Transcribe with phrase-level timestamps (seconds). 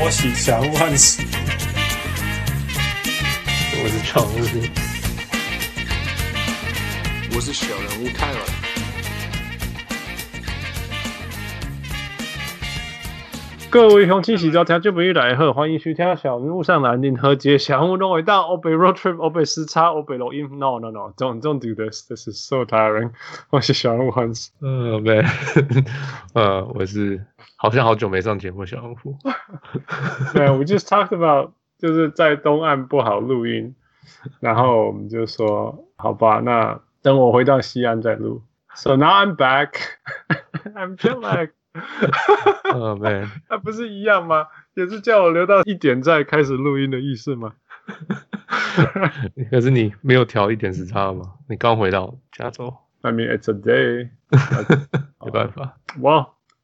[0.00, 1.22] 拖起小人物汉斯，
[3.82, 4.34] 我是常务，
[7.34, 8.38] 我是小人物泰尔。
[13.68, 20.48] 各位雄起喜交听就不易来贺，欢迎收听小人物上篮联合节小人物都伟大，欧北 road trip，欧北时差，欧北录音。
[20.58, 23.10] No no no，don't don't do this，this is so tiring。
[23.50, 25.22] 我是小人物汉斯，嗯，没，
[26.32, 27.24] 呃，我是
[27.62, 29.18] 好像好久没上节目，小老虎。
[30.32, 33.74] 对，we just talked about 就是在东岸不好录音，
[34.40, 38.42] 然后我们就说好吧，那等我回到西岸再录。
[38.74, 41.50] So now I'm back，I'm jet lag。
[42.72, 44.46] 哦，没， 那不是一样吗？
[44.72, 47.52] 也是叫我留到一点再开始录音的意思吗？
[49.50, 51.34] 可是你没有调一点时差吗？
[51.46, 52.74] 你刚回到加州。
[53.02, 54.08] I mean, it's a day。
[55.24, 55.76] 没办法。
[55.98, 56.30] Well,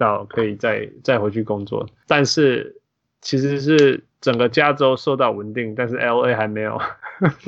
[0.00, 1.86] 到可以再再回去工作。
[2.08, 2.80] 但是
[3.20, 6.80] 其实是整个加州受到稳定，但是 LA 还没有，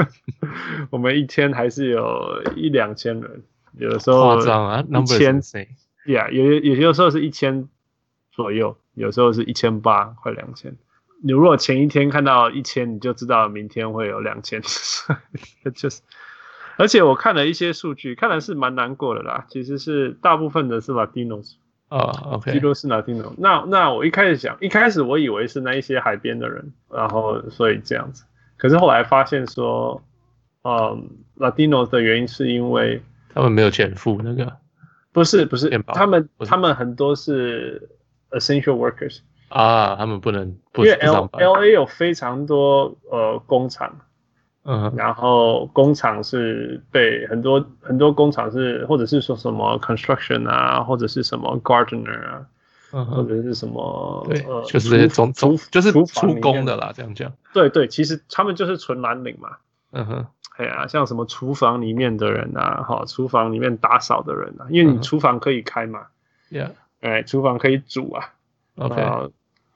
[0.91, 3.43] 我们一天还是有一两千人，
[3.79, 5.41] 有的时候夸张啊，一千。
[6.05, 7.69] Yeah，有有些时候是一千
[8.33, 10.77] 左右，有时候是一千八，快两千。
[11.25, 14.61] 你如果前一天看到一千，你就知道明天会有两千。
[15.75, 16.03] 就是，
[16.77, 19.47] 而且我看了一些数据，看来是蛮难过的啦。
[19.49, 21.55] 其实是大部分的是 Latinos
[21.93, 23.35] 啊、oh，OK，几乎是 Latino。
[23.37, 28.25] 那那我一开始想，一开始我以为是那一些海边的人，然后所以这样子。
[28.57, 30.03] 可是后来发现说，
[30.65, 33.03] 嗯，Latinos 的原因是因为
[33.35, 34.51] 他们没有钱付那个。
[35.13, 37.87] 不是不是，他们他们很多是
[38.31, 43.95] essential workers 啊，他们不能不因为 L L A 有非常多呃工厂，
[44.65, 52.47] 嗯，然后工厂是被很多很多工厂是或者是说什么 construction 啊，或者是什么 gardener 啊，
[52.93, 59.57] 嗯，或者是什么对，呃，就是这些中中就是出工的啦，这样讲，对对，其实他们就是纯蓝领嘛，
[59.93, 60.27] 嗯哼。
[60.59, 66.09] 哎呀，像什么厨房里面的人啊，哈，厨房里面打扫的人啊，因为你厨房可以开嘛
[66.51, 68.35] ，Yeah，哎，厨房可以煮啊
[68.77, 69.31] ，OK，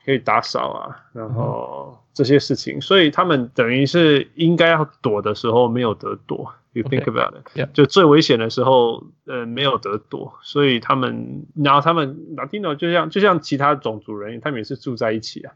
[0.06, 15.52] 可以打扫啊，然后这些事情，所以他们等于是应该要躲的时候没有得躲，You think about it，就最危险的时候，呃，没有得躲，所以他们，然后他们 Latino 就像就像其他种族人，他们也是住在一起啊。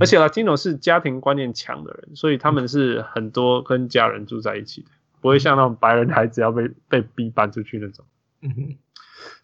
[0.00, 4.88] 而且 Latino 是家庭观念强的人，所以他们是很多跟家人住在一起的，
[5.20, 8.04] 不会像那种白人孩子要被 被逼搬出去那种。
[8.40, 8.76] 嗯哼，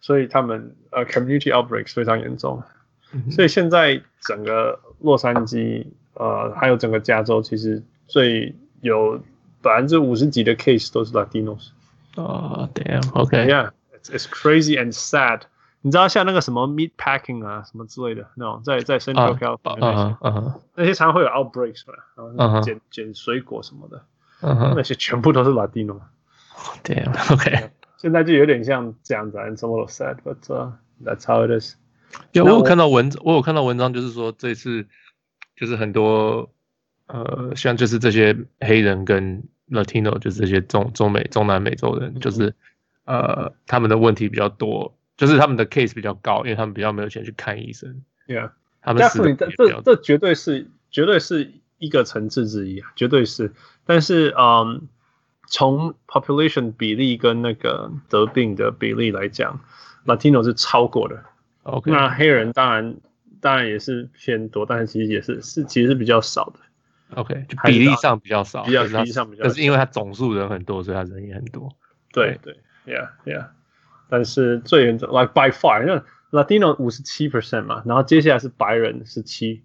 [0.01, 2.63] 所以他们呃 community outbreaks 非常严重，
[3.11, 9.21] 嗯、所以现在整个洛杉矶，呃，还有整个加州，其实最有
[9.61, 11.69] 百分之五十几的 case 都是 Latinos。
[12.15, 14.29] 哦、oh,，Damn，OK，Yeah，it's、okay.
[14.29, 15.41] crazy and sad。
[15.81, 21.93] 你知道像那个什么 meat packing 啊，什么之类的那种，在在 Central uh, California 那些常会有 outbreaks 嘛，
[22.35, 24.03] 然后捡捡水果什么的，
[24.41, 26.01] 那些全部都是 Latino。
[26.83, 30.71] Damn，OK，现在就有点像这样子，and s o m e w h a t sad，but uh,
[31.05, 31.75] that's how it is。
[32.31, 34.87] 有我有看到文，我有看到文章，就是说这次
[35.55, 36.49] 就是很多
[37.07, 42.53] 呃，像就是这些黑人跟 Latino，就是这些中中美中南美洲人，就是
[43.05, 44.95] 呃，他们的问题比较多。
[45.17, 48.03] 就是他们的 case 比较高，因为他们比较没有钱去看医生。
[48.25, 53.51] Yeah，他们是这这绝对是绝对是一个层次之一啊，绝对是。
[53.85, 54.87] 但是，嗯，
[55.45, 59.59] 从 population 比例跟那个得病的比例来讲
[60.05, 61.25] ，Latino 是超过的。
[61.69, 62.95] OK，那黑人当然
[63.41, 66.59] 当然也是偏多，但是其实也是是其实是比较少的。
[67.15, 71.69] OK，就比例上比较少，比较比例上比较少，但是因为他总数人很多，所以他人也很多。
[72.11, 72.55] 对对
[72.85, 73.47] ，Yeah Yeah。
[74.09, 76.01] 但是最严重，like by far，因为
[76.31, 79.63] Latino 五十七 percent 嘛，然后接下来是白人十七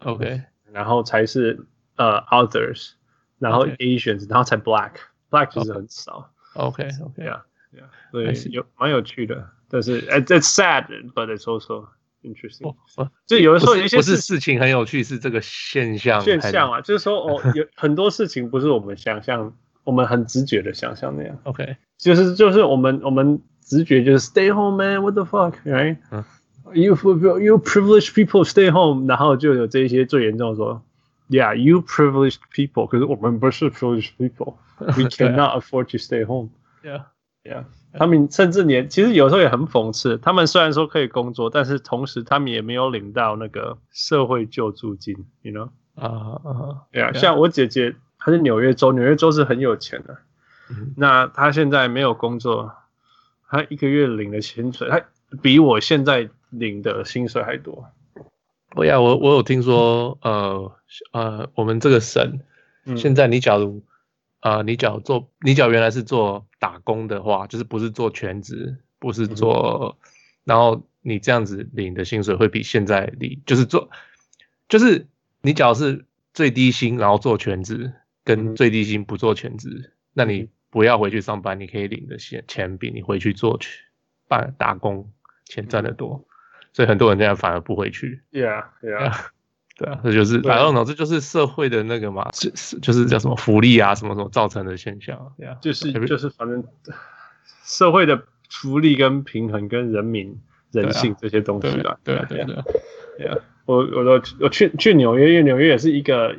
[0.00, 0.42] ，OK，
[0.72, 1.66] 然后才是
[1.96, 2.92] 呃、uh, others，
[3.38, 4.28] 然后 Asians.
[4.28, 11.88] 然后才 black，black 其实很少，OK，OK，Yeah，Yeah，所以有蛮有趣的，但是 it's sad but it's also
[12.22, 12.72] interesting。
[13.26, 21.36] 就有的时候有一些不是事情很有趣，是这个现象现象啊，就是说哦，有很多事情不是我们想象，我们很直觉的想象那样。
[21.42, 25.54] OK，就是就是我们我们直觉就是 stay home man，what the fuck?
[25.64, 25.96] fuck，right？
[26.12, 26.24] 嗯。
[26.72, 30.82] You you you privileged people stay home，然后就有这一些最严重说
[31.28, 36.48] ，Yeah, you privileged people，可是我们不是 privileged people，we cannot afford to stay home。
[36.82, 37.04] Yeah,
[37.44, 37.64] yeah.
[37.98, 45.68] 他们甚至连其实有时候也很讽刺，他们虽然说可以工作，但是同时他们也没有领到那个社会救助金，you know？
[45.94, 50.16] 啊啊，对啊，像我姐姐，她是纽约州，纽约州是很有钱的，
[50.70, 52.72] 嗯、那她现在没有工作，
[53.48, 55.00] 她一个月领的薪水，她
[55.40, 57.86] 比我现在领的薪水还多。
[58.74, 60.72] 对呀，我我有听说，呃
[61.12, 62.40] 呃，我们这个省，
[62.86, 63.80] 嗯、现在你假如，
[64.44, 70.10] 呃，你假如做，你假如原来是做打工的话，就是不是做全职，不是做，嗯、
[70.44, 73.90] 然后你这样子领的薪水会比现在领，就是做，
[74.68, 75.08] 就是。
[75.46, 77.92] 你只要是最低薪，然后做全职，
[78.24, 83.84] 跟最低薪不做全职，嗯、那你不要回去上班，你可以领的钱钱比你回去做去
[84.26, 85.12] 办打工
[85.44, 86.26] 钱赚的多，
[86.72, 88.22] 所以很多人现在反而不回去。
[88.32, 89.26] Yeah, yeah，
[89.76, 95.32] 对啊，这就是反正呢，这就是社会的那个嘛，就是就是叫什么福利啊，什么什么造成的现象。
[95.38, 96.64] Yeah, 就是就是反正
[97.64, 100.40] 社会的福利跟平衡跟人民
[100.70, 101.98] 人性这些东西啦。
[102.04, 102.64] 对啊，对啊，对啊
[103.18, 103.40] ，Yeah。
[103.66, 106.36] 我我我我去去纽约，因为纽约也是一个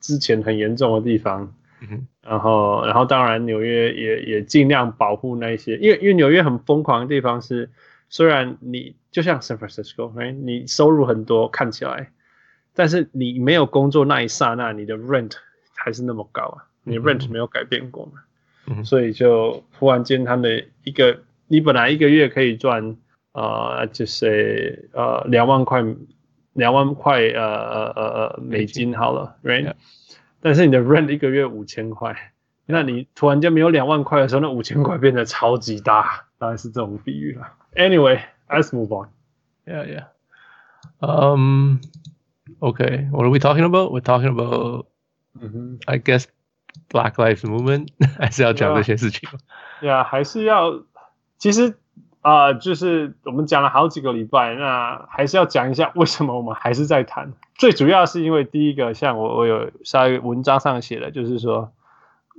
[0.00, 7.70] 之前很严重的地方，嗯、然后然后当然纽约也也尽量保护那些，因为因为纽约很疯狂的地方是，
[8.08, 10.32] 虽然你就像 San Francisco，right?
[10.32, 12.12] 你收入很多看起来，
[12.78, 15.32] 但是你没有工作那一刹那，你的 rent
[15.74, 18.12] 还是那么高啊，你的 rent 没有改变过嘛，
[18.68, 22.96] 嗯、所以就忽然间他们一个你本来一个月可以赚
[23.32, 25.84] 呃就是呃两万块。
[26.54, 29.74] 两万块呃呃呃呃美金好了，right？Yeah.
[30.40, 32.32] 但是你的 rent 一个月五千块，
[32.66, 37.52] 那你突然间没有两万块的时候，那五千块变得超级大，当然是这种比喻了。
[37.76, 39.10] Anyway，let's move on.
[39.66, 40.06] Yeah, yeah.
[40.98, 41.78] Um,
[42.60, 43.92] okay, what are we talking about?
[43.92, 44.86] We're talking about,
[45.38, 45.76] mm-hmm.
[45.86, 46.26] I guess,
[46.90, 49.28] Black Lives Movement 还是要讲这些事情。
[49.82, 50.82] Yeah，还是要，
[51.38, 51.76] 其实
[52.22, 57.32] 啊、呃，就是我们讲了好几个礼拜，那还是要讲一下为什么我们还是在谈。
[57.56, 61.72] 最主要是因为第一个，像我我有在文章上写的，就是说。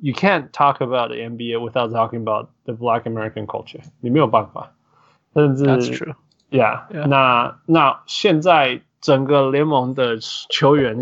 [0.01, 3.81] You can't talk about the NBA without talking about the Black American culture。
[3.99, 4.71] 你没有办法，
[5.33, 5.65] 甚至
[6.51, 7.05] ，Yeah，, yeah.
[7.05, 10.17] 那那现在整个联盟的
[10.49, 10.97] 球员，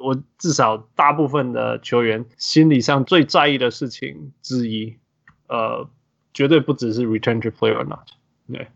[0.00, 4.98] 我至少大部分的球员心理上最在意的事情之一，
[5.48, 5.88] 呃，
[6.32, 8.08] 绝对不只是 return to play or not。
[8.46, 8.68] 对，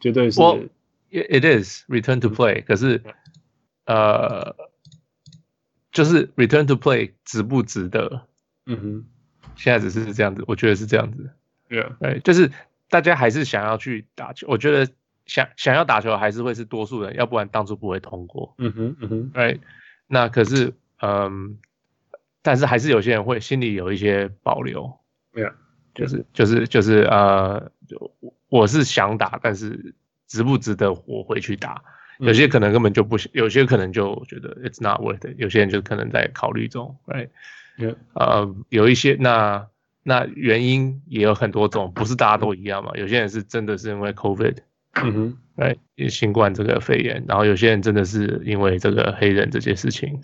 [0.00, 0.40] 绝对是。
[0.40, 0.68] Well,
[1.10, 3.02] it is return to play，可是，
[3.84, 4.56] 呃，
[5.92, 8.26] 就是 return to play 值不值得？
[8.66, 9.04] 嗯哼，
[9.56, 11.30] 现在只是这样子，我觉得是这样子。
[11.68, 12.50] 对，就是
[12.88, 14.92] 大家还是想要去打球，我觉得
[15.26, 18.54] 想想要打球还是会是多数人，要不然当初不会通过。
[18.58, 19.60] 嗯哼，嗯哼，对，
[20.06, 21.58] 那可是，嗯，
[22.42, 24.98] 但是还是有些人会心里有一些保留。
[25.34, 25.52] Yeah，
[25.94, 28.12] 就是就是就是呃，就。
[28.48, 29.92] 我是想打，但是
[30.28, 31.82] 值不值得我回去打？
[32.20, 35.34] 有些可能根本就不，有些可能就觉得 it's not worth it。
[35.36, 37.28] 有些人就可能在考虑中，right？
[38.14, 39.66] 呃，有一些那
[40.04, 42.92] 那原因也有很多种，不是大家都一样嘛。
[42.94, 44.58] 有些人是真的是因为 COVID，
[45.02, 46.08] 嗯哼，right？
[46.08, 50.20] 新冠这个肺炎，然后有些人真的是因为这个黑人这件事情，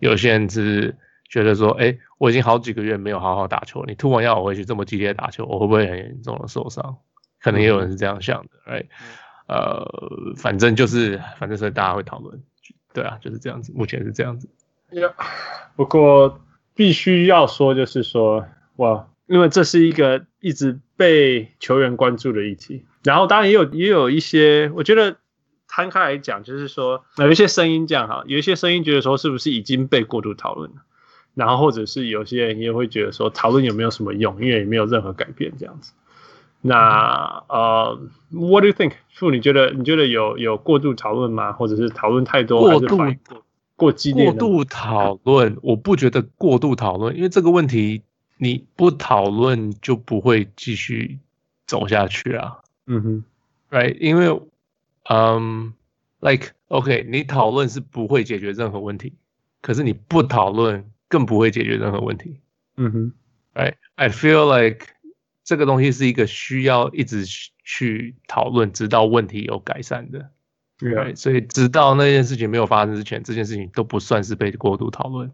[0.00, 0.96] 有些人是
[1.28, 6.98] 觉得说，哎，我已经好几个月没有好好打球，你突然要我回去这么激烈打球，我会不会很严重的受伤？
[7.40, 8.86] 可能也有人是这样想的，right？
[9.46, 9.86] 呃，
[10.36, 12.42] 反正就是，反正所以大家会讨论，
[12.92, 14.48] 对啊，就是这样子，目前是这样子。
[14.90, 15.12] Yeah.
[15.76, 16.40] 不过
[16.74, 18.46] 必须要说，就是说，
[18.76, 25.16] 哇，因为这是一个一直被球员关注的议题，然后当然也有也有一些，我觉得
[25.66, 30.76] 摊开来讲，就是说有一些声音这样哈，有一些声音觉得说是不是已经被过度讨论了，
[31.32, 35.94] 然后或者是有些人也会觉得说讨论有没有什么用，因为也没有任何改变这样子。
[36.60, 37.98] 那呃
[38.30, 38.92] ，What do you think？
[39.14, 41.52] 傅，你觉得你觉得有有过度讨论吗？
[41.52, 42.98] 或者是讨论太多，过度
[43.74, 44.30] 过激烈？
[44.32, 48.02] 过度讨论，我不觉得过度讨论，因为这个问题
[48.36, 51.18] 你不讨论就不会继续
[51.66, 52.58] 走下去啊。
[52.88, 53.24] 嗯哼
[53.70, 53.96] ，Right？
[53.98, 54.40] 因为
[55.08, 55.74] 嗯
[56.20, 59.14] ，Like OK，你讨论是不会解决任何问题，
[59.60, 62.40] 可是你不讨论更不会解决任何问题。
[62.76, 63.12] 嗯哼
[63.54, 64.86] ，Right？I feel like
[65.44, 67.24] 这个东西是一个需要一直
[67.62, 70.30] 去讨论，直到问题有改善的。
[70.78, 75.30] 对 Yeah.，所以直到那件事情没有发生之前，这件事情都不算是被过度讨论。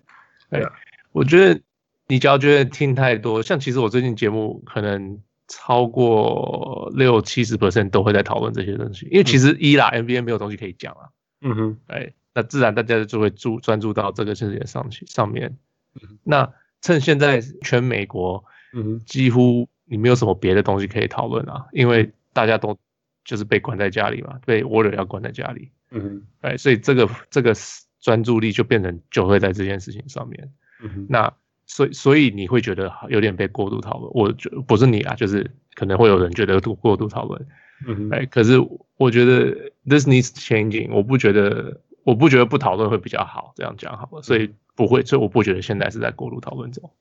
[0.50, 0.72] 对 Yeah.，
[1.12, 1.60] 我觉得
[2.08, 11.08] 你只要觉得听太多，像其实我最近节目可能超过六七十 percent 都会在讨论这些东西，因为其实一啦、嗯、NBA 没有东西可以讲啊。
[11.42, 15.58] 嗯哼，哎，那自然大家就会注专注到这个事情上去上面。
[16.00, 22.78] 嗯、那趁现在全美国，嗯，几乎你没有什么别的东西可以讨论啊，因为大家都
[23.24, 25.70] 就是被关在家里嘛，被 order 要关在家里。
[25.90, 27.54] 嗯哼，哎，所以这个这个
[28.00, 30.52] 专注力就变成就会在这件事情上面。
[30.80, 31.34] 嗯哼，那。
[31.74, 34.08] 所以，所以你会觉得有点被过度讨论。
[34.14, 37.46] 我觉不是你啊，就是可能会有人觉得过过度讨论。
[37.84, 38.60] 嗯，哎，可是
[38.96, 40.92] 我觉得 this needs changing。
[40.92, 43.52] 我不觉得，我不觉得不讨论会比较好。
[43.56, 46.92] 这样讲好了，所以不会，所以我不觉得现在是在过度讨论中。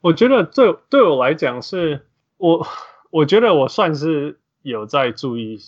[0.00, 2.06] 我觉得对对我来讲是，
[2.38, 2.66] 我
[3.10, 5.60] 我觉得我算是有在注意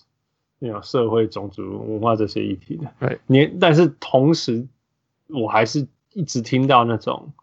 [0.60, 2.90] 那种社会、种族、文化这些议题的。
[3.00, 4.66] 对，你但是同时，
[5.26, 7.34] 我还是一直听到那种。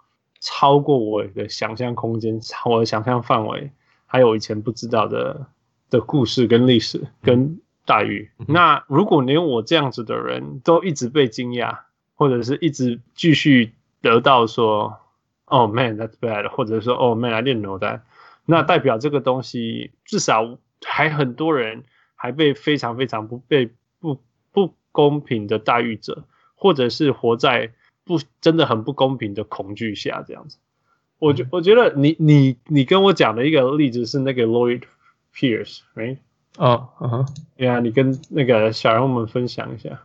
[0.46, 3.72] 超过我的想象空间，超我的想象范围，
[4.06, 5.48] 还有以前不知道的
[5.90, 8.30] 的故事跟历史跟待遇。
[8.40, 11.78] 嗯、那如果连我这样子的人都一直被惊讶，
[12.16, 13.72] 或者是一直继续
[14.02, 14.98] 得到说
[15.46, 18.02] ，Oh man, that's bad，或者说 Oh man, I didn't know that，
[18.46, 21.86] 那代表这个东西至少还很多人
[22.16, 23.72] 还被非常非常不被
[24.02, 24.20] 不
[24.52, 27.72] 不公平的待遇者，或者是活在。
[28.06, 30.58] 不，真的很不公平的恐惧下这样子，
[31.20, 34.84] 我觉我觉得你你你跟我讲的一个例子是那个 Lloyd
[35.34, 36.18] Pierce，right？
[36.58, 40.02] 哦，嗯哼，对啊，你跟那个小人物们分享一下。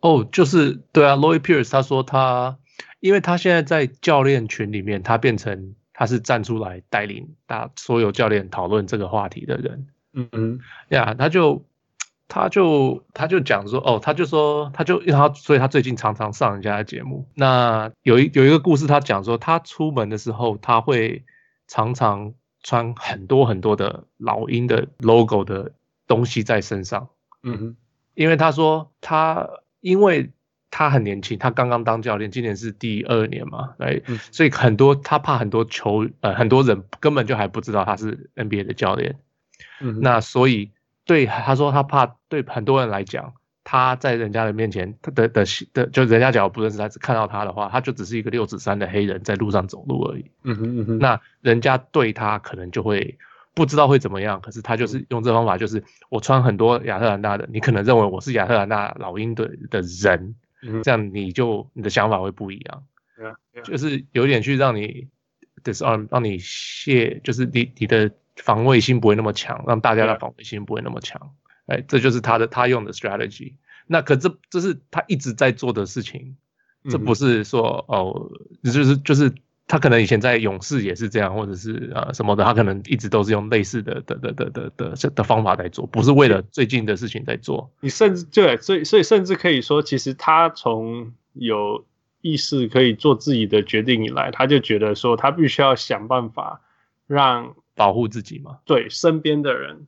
[0.00, 2.58] 哦，就是对啊，Lloyd Pierce 他说他，
[3.00, 9.86] 因为他现在在教练群里面，他变成他是站出来带领大所有教练讨论这个话题的人。
[10.12, 11.64] 嗯嗯，呀，他就。
[12.26, 17.28] 他就他就讲说哦，他就说他就因为他所以他最近常常上人家的节目。
[17.34, 21.22] 那有一有一个故事，他讲说他出门的时候，他会
[21.68, 25.72] 常常穿很多很多的老鹰的 logo 的
[26.06, 27.08] 东西在身上。
[27.42, 27.76] 嗯哼，
[28.14, 29.48] 因为他说他
[29.80, 30.30] 因为
[30.70, 34.00] 他很年轻，他刚刚当教练，今年是第二年嘛，来，
[34.32, 39.18] 所以很多他怕很多球呃很多人根本就还不知道他是 NBA 的教练。
[39.80, 40.70] 嗯，那所以。
[41.06, 45.44] 对，他说他怕对很多人来讲，他在人家的面前，他的的
[45.74, 50.24] 的，就人家假如不认识他，只看到他的话，他就只是一个六指山的黑人在路上走路而已。
[50.44, 50.98] 嗯哼嗯哼。
[50.98, 53.18] 那人家对他可能就会
[53.52, 60.34] 不知道会怎么样，可是他就是用这方法，就是我穿很多亚特兰大的，你可能认为我是亚特兰大老鹰的的人，
[60.82, 62.82] 这样你就你的想法会不一样。
[63.62, 65.08] 就是有点去让你
[65.62, 68.10] disarm，让你卸，就是你你的。
[68.36, 71.32] 防卫心不会那么强，让大家的防卫心不会那么强，
[71.66, 73.54] 哎，这就是他的他用的 strategy。
[73.86, 76.36] 那可这这是他一直在做的事情，
[76.90, 78.30] 这不是说哦，
[78.64, 79.32] 就是就是
[79.68, 87.70] 他可能以前在勇士也是这样，或者是啊什么的，他可能一直都是用类似的的的的的的的方法在做，不是为了最近的事情在做。
[87.80, 91.84] 你甚至对，所以所以甚至可以说，其实他从有
[92.20, 96.62] 意识可以做自己的决定以来，他就觉得说他必须要想办法
[97.06, 97.54] 让。
[97.74, 98.58] 保护自己嘛？
[98.64, 99.86] 对，身边的人，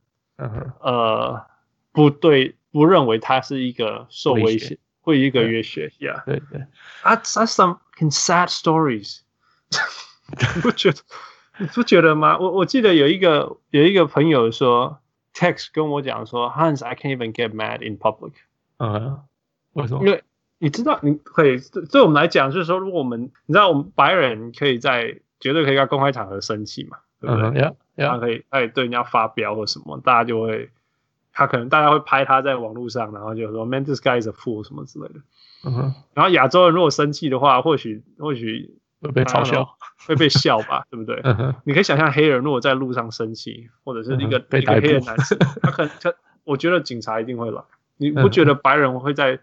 [0.80, 1.46] 呃，
[1.92, 6.22] 不对，不认为他是一个受威胁，会一个约学呀。
[6.26, 6.60] 对对
[7.02, 7.78] ，That's that's some
[8.10, 9.20] sad stories。
[10.54, 10.98] 你不觉得？
[11.58, 12.38] 你不觉得吗？
[12.38, 15.00] 我我记得有一个有一个朋友说
[15.32, 18.32] ，text 跟我讲说，Hans，I can't even get mad in public。
[18.78, 19.20] 嗯，
[19.72, 20.04] 为什么？
[20.04, 20.22] 因为
[20.58, 26.98] 你知道，你可以对对我们来讲，就是说，如果我们你知道，我们白人可以在绝对可以在公开场合生气嘛。
[27.26, 28.06] 对不对？
[28.06, 30.70] 他可以，他可以对人家发飙或什么，大家就会，
[31.32, 35.14] 他可能大家会拍他在网络上，然后就说 “Man, this guy is a fool” 什么之类的。
[35.64, 35.94] 嗯哼。
[36.14, 41.20] 然后亚洲人如果生气的话，或许或许会被嘲笑，会被笑吧， 对不对？
[41.24, 41.54] 嗯哼。
[41.64, 46.12] 你可以想象黑人如果在路上生气，或者是一个一个黑人男生，他可能他，
[46.44, 47.62] 我觉得警察一定会来。
[47.96, 49.40] 你不觉得白人会在？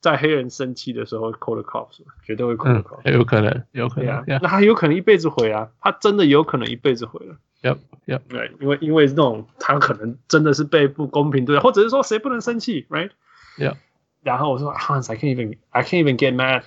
[0.00, 3.14] 在黑人生气的时候，call the cops，绝对会 call the cops，嗯。
[3.14, 4.14] 有可能，有可能。
[4.14, 4.38] Yeah, yeah.
[4.42, 5.68] 那他有可能一辈子毁啊！
[5.80, 7.36] 他真的有可能一辈子毁了。
[7.62, 8.20] Yep, yep.
[8.28, 13.74] 对，因为因为那种他可能真的是被不公平对待，或者是说谁不能生气，right？Yeah.
[14.22, 16.62] 然后我说，Hans，I can't even, I can't even get mad,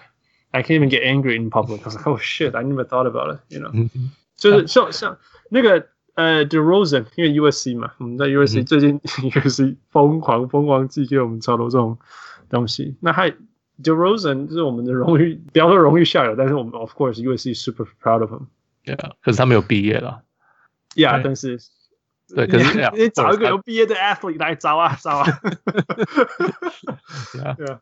[0.51, 1.79] I can't even get angry in public.
[1.81, 3.39] I was like, oh shit, I never thought about it.
[3.47, 4.09] You know？、Mm-hmm.
[4.35, 5.17] 就是像像
[5.49, 11.97] 那个呃，DeRozan，因为 USC 嘛，我们在 USC 最近 USC 疯狂疯狂寄给我们超多这种。
[12.51, 13.31] 东西，那还
[13.81, 18.45] DeRozan 就是我们的荣誉， 不要说荣誉校友，但是我们 of course USC super proud of him。
[18.85, 20.21] Yeah，可是他没有毕业了。
[20.95, 21.57] Yeah，但是
[22.35, 25.25] 对，可是你找一个有毕业的 athlete 来找啊找啊。
[27.57, 27.79] 对啊，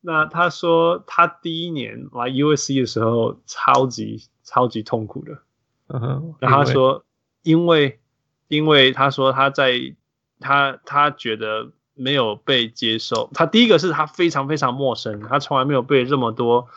[0.00, 5.38] 那他说他第一年来 USC 的时候超级超级痛苦的。
[5.88, 7.04] 嗯哼，然后他说
[7.42, 8.00] 因为
[8.48, 9.94] 因为他说他在
[10.40, 13.28] 他他觉得没有被接受。
[13.34, 16.68] 他第一个是他非常非常陌生，他从来没有被这么多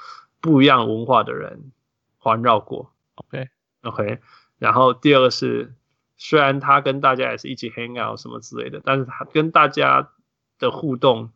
[0.41, 1.71] 不一样文化的人
[2.17, 2.91] 环绕过。
[3.15, 3.49] OK
[3.83, 4.19] OK，
[4.57, 5.73] 然后第二个是，
[6.17, 10.09] 虽然他跟大家也是一起 hang out 什么之类的，但是他跟大家
[10.57, 11.31] 的互动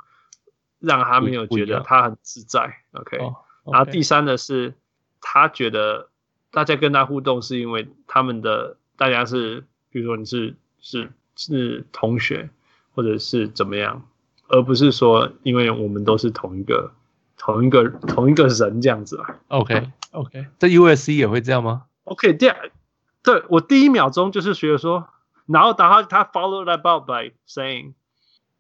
[0.80, 2.78] 让他没有觉得他很自在。
[2.94, 3.18] OK.
[3.66, 4.74] 然后第三的是，
[5.22, 6.10] 他觉得
[6.52, 12.50] 大家跟他互动是因为他们的大家是，比如说你是是是同学
[12.94, 14.08] 或者是怎么样，
[14.48, 16.92] 而不是说因为我们都是同一个
[17.38, 19.40] 同一个同一个人这样子啊。
[19.50, 22.56] OK OK，在 USC 也会这样吗？OK，这样。
[23.24, 25.08] 对，我第一秒钟就是觉得说，
[25.46, 27.94] 然后然后他 followed that up by saying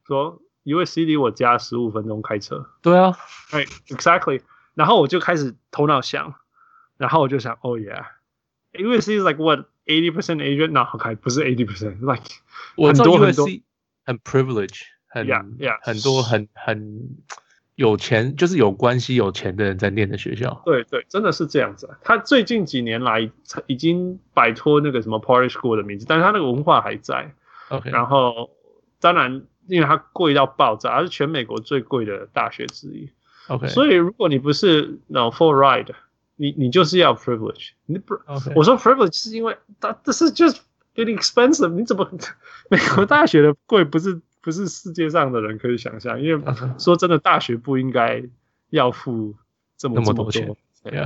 [0.07, 2.65] 说，USC 离我家十五分钟开车。
[2.81, 3.15] 对啊，
[3.51, 4.41] 对，exactly。
[4.73, 6.33] 然后我就开始头脑想，
[6.97, 10.71] 然后我就想，Oh yeah，USC is like what eighty percent Asian？
[10.71, 12.23] 那好看，不是 eighty percent，like
[12.77, 13.47] 很多很多
[14.05, 17.17] 很 privilege，很 yeah yeah 很多很很。
[17.75, 20.62] 有钱就是有关系、有钱的人在念的学校。
[20.63, 21.89] 对对，真的是这样子。
[22.03, 23.31] 他最近几年来
[23.65, 27.33] 已经摆脱那个什么 Polish School 的名字，但是他那个文化还在。
[27.69, 28.51] OK，然后
[29.00, 33.10] 当然，因为它贵到爆炸，它是全美国最贵的大学之一。
[33.48, 35.95] OK，所以如果你不是那种 full ride，
[36.36, 37.69] 你你就是要 privilege。
[37.88, 38.13] 你不.
[38.55, 40.60] 我说 privilege 是因为它这是 just
[40.95, 41.69] getting expensive。
[41.69, 42.09] 你怎么
[42.69, 44.21] 美国大学的贵不是？
[44.43, 48.21] 不是世界上的人可以想象，因为 说真的，大学不应该
[48.71, 49.33] 要付
[49.77, 50.53] 这么这么多钱，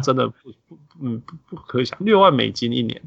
[0.02, 3.00] 真的不不嗯不不可以想，六万美金一年，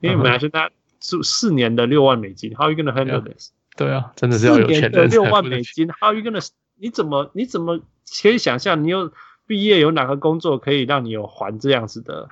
[0.00, 3.52] 因为本来是他住四年的六万美金，How are you gonna handle this？
[3.76, 6.44] 对啊，真的是要有钱的六万美金，How you gonna？
[6.74, 7.80] 你怎么你怎么
[8.20, 8.82] 可以想象？
[8.82, 9.12] 你有
[9.46, 12.28] 毕业有哪个工作可以让你有还这样子的？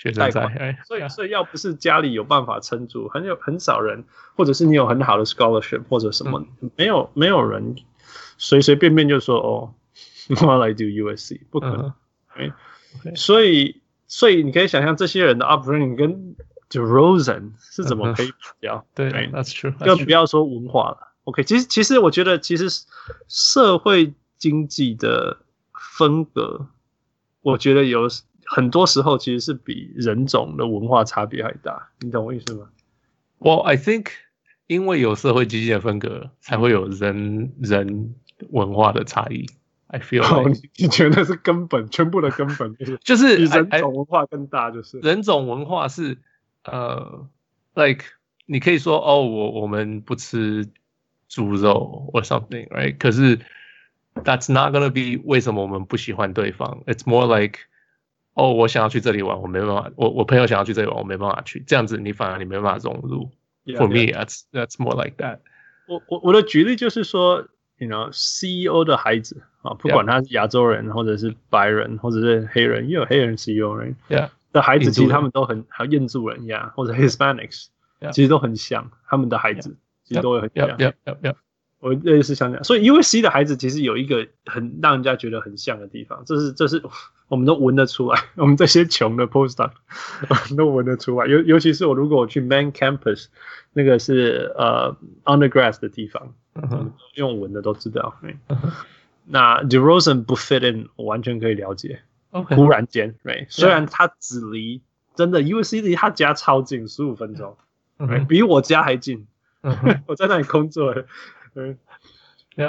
[0.00, 4.02] 学生在，所以所以要不是家里有办法撑住，很有很少人，
[4.34, 7.76] 或者是你有很好的 scholarship 或者什么，嗯、没有没有人
[8.38, 9.74] 随随便便就说哦，
[10.40, 11.92] 我要来读 USC，不可能。
[12.38, 12.50] 嗯
[13.04, 13.14] okay.
[13.14, 16.34] 所以所以你可以想象这些人的 upbringing 跟
[16.70, 18.32] DeRozan 是怎么可以比
[18.62, 18.86] 较？
[18.96, 19.76] 对，That's true。
[19.84, 21.12] 更不要说文化了。
[21.24, 22.68] OK，其实其实我觉得其实
[23.28, 25.36] 社会经济的
[25.98, 26.68] 风格，
[27.42, 28.08] 我觉得有。
[28.52, 32.68] 很多时候其实是比人种的文化差别还大，你懂我意思吗
[33.38, 34.08] ？Well, I think
[34.66, 38.16] 因为有社会经济的分隔，才会有人人
[38.50, 39.46] 文化的差异。
[39.86, 46.18] I feel like、oh, 你觉得是根本，全部的根本就是 就是比人种文化更大，就是人种文化是
[46.64, 47.28] 呃
[47.74, 48.04] ，like
[48.46, 50.68] 你可以说哦，我我们不吃
[51.28, 52.98] 猪肉 or something，right？
[52.98, 53.38] 可是
[54.24, 57.60] that's not gonna be 为什么我们不喜欢对方？It's more like
[58.34, 59.90] 哦、oh，我想要去这里玩，我没办法。
[59.96, 61.62] 我我朋友想要去这里玩，我没办法去。
[61.66, 63.30] 这样子，你反而你没办法融入。
[63.64, 65.38] Yeah, For me, that's that's more like that
[65.86, 65.96] 我。
[65.96, 67.46] 我我我的举例就是说
[67.78, 73.96] ，you know, CEO 的孩子啊，不管他是亚洲人，或者是白人，或者是黑人，也有黑人 CEO 人。
[74.08, 77.66] Yeah，的孩子其实他们都很，还有印度人呀，或者 Hispanics.
[78.12, 78.90] 其实都很像。
[79.06, 80.94] 他们的孩子其实都会很像。
[81.80, 86.82] 我类似像这样，所以 USC 的孩子其实有一个很让人家觉得很像的地方，这是这是
[87.28, 89.70] 我们都闻得出来，我们这些穷的 postdoc
[90.56, 93.26] 都闻得出来，尤尤其是我如果我去 main campus，
[93.72, 96.90] 那个是呃 undergrad 的地方，uh.
[97.14, 98.14] 用闻的都知道。
[98.22, 98.56] Uh.
[99.24, 102.02] 那 DeRozan 不 fit in，我完全可以了解。
[102.30, 103.46] 忽然间，right?
[103.48, 104.82] 虽然他只离
[105.14, 107.56] 真的 USC 离他家超近，十五分钟
[107.98, 108.26] ，uh.
[108.26, 109.26] 比我家还近。
[109.62, 110.00] Uh.
[110.06, 110.94] 我在那里工作。
[111.54, 111.76] 嗯，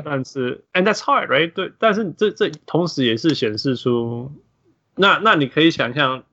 [0.04, 1.52] 但是，and that's hard, right？
[1.54, 4.32] 对，但是这这同时也是显示出，
[4.96, 6.24] 那那你可以想象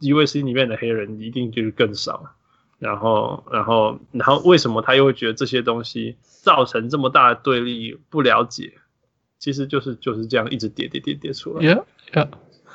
[0.00, 2.34] ，USC 里面的黑人一定就是更少，
[2.78, 7.98] 然后，然后，然后为什么他又会觉得这些东西造成这么大的对立？
[8.10, 8.74] 不了解，
[9.38, 11.64] 其实就是就是这样一直叠叠叠叠出来。
[11.64, 12.28] Yeah, yeah,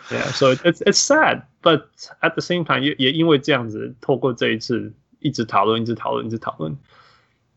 [0.10, 0.32] yeah.
[0.32, 1.84] So it's it's sad, but
[2.22, 6.78] at the same time 也也因为这样子，透过这一次一直讨论，一直讨论，一直讨论。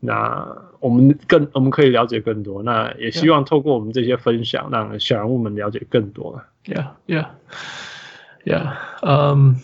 [0.05, 0.45] 那
[0.81, 6.45] 我们更我们可以了解更多，那也希望透过我们这些分享，让小人物们了解更多了。
[6.65, 7.27] Yeah, yeah,
[8.43, 8.75] yeah.
[9.01, 9.55] Um,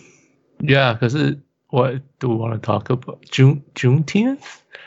[0.60, 0.96] yeah.
[0.96, 3.18] 可是，What do we want to talk about?
[3.30, 4.38] June Juneteenth?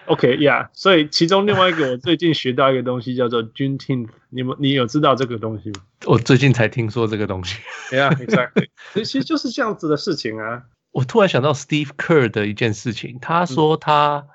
[0.07, 0.69] OK, yeah.
[0.73, 4.09] 所以其中另外一个我最近学到一个东西叫做 Juneteenth。
[4.31, 5.81] 你们你有知道这个东西吗？
[6.07, 7.59] 我最近才听说这个东西。
[7.91, 8.69] Yeah, exactly.
[8.95, 10.63] 其实就是这样子的事情啊。
[10.91, 14.25] 我突然想到 Steve Kerr 的一件事情，他说他。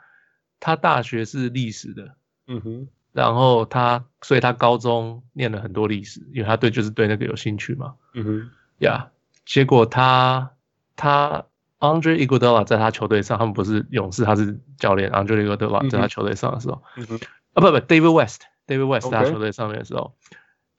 [0.60, 2.14] 他大学是历史的，
[2.46, 10.50] 嗯哼，然后他，所以他高中念了很多历史，因为他对就是对那个有兴趣嘛，嗯哼，呀、yeah，结果他
[10.96, 11.44] 他
[11.78, 15.10] Andre Iguodala 在他球队上，他们不是勇士，他是教练。
[15.12, 17.20] Andre Iguodala 在他球队上的时候，嗯哼，
[17.54, 20.14] 啊不不，David West，David West 在他球队上面的时候，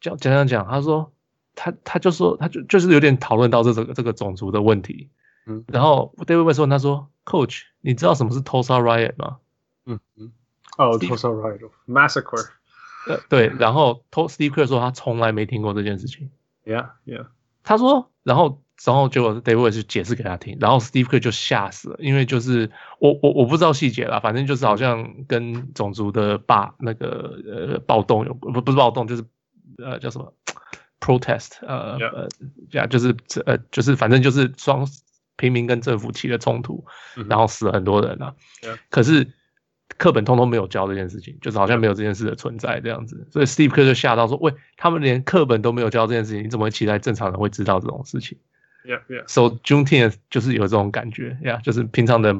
[0.01, 1.13] 讲讲讲讲，他说
[1.55, 5.09] 他他就说他就就是有点讨论到这这个这个种族的问题。
[5.45, 9.37] 嗯，然后 David West 问他说：“Coach，你知道什么是 Tulsa Riot 吗？”
[9.89, 10.31] 嗯嗯，
[10.77, 12.47] 哦，Tulsa Riot Massacre。
[13.07, 16.29] 呃，对，然后 Steve Kerr 说他从来没听过这件事情。
[16.65, 17.27] Yeah, yeah。
[17.63, 29.23] 他说，然后，然后结果 David 是解释给他听，然后 Steve Kerr 就吓死了，因为就是我我我不知道细节啦，反正就是好像跟种族的霸那个呃暴动有不不是暴动，就是
[29.77, 30.33] 呃叫什么
[30.99, 31.97] protest 呃
[32.71, 34.85] 呀就是呃就是反正就是双
[35.37, 36.85] 平民跟政府起了冲突，
[37.27, 38.35] 然后死了很多人啊。
[38.61, 38.77] Yeah.
[38.89, 39.31] 可是
[39.99, 48.37] 课本通通没有教这件事情，就是好像没有这件事的存在这样子，所以 Steve Kerr 就吓到说：“喂，他们连课本都没有教这件事情，你怎么会期待正常人会知道这种事情
[48.85, 52.33] Yeah, yeah.？”So Juneteenth 就是有这种感觉，yeah, 就是平常的，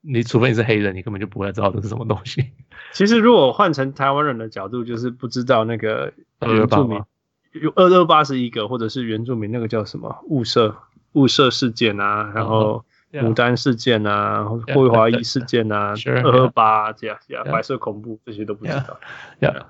[0.00, 2.50] 你除非你是黑人，你根本就不会知道这是什么东西。
[2.92, 7.04] 其实如果换成台湾人的角度，就是不知道那个原住民228
[7.62, 10.76] 有二二八是一个，或者是原住民那个叫什么雾社
[11.12, 12.84] 雾社事件啊，然后。
[13.22, 18.98] 牡丹事件啊，霍华伊事件啊，二二八这样这样，白色恐怖这些都不知道。
[19.40, 19.66] Yeah.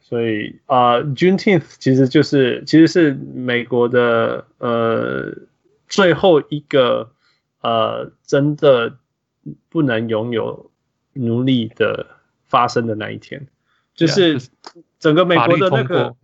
[0.00, 5.34] 所以啊、uh,，Juneteenth 其实就是其实是美国的呃
[5.88, 7.10] 最后一个
[7.60, 8.96] 呃真的
[9.68, 10.70] 不能拥有
[11.14, 12.06] 奴隶的
[12.44, 13.48] 发生的那一天，
[13.94, 14.38] 就是
[14.98, 16.14] 整个美国的那个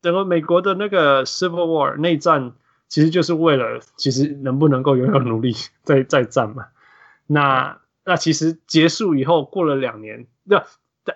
[0.00, 2.52] 整个美国的那个 Civil War 内战。
[2.90, 6.66] 其实就是为了，其实能不能够拥有奴隶在在战嘛？
[7.26, 10.64] 那那其实结束以后，过了两年，那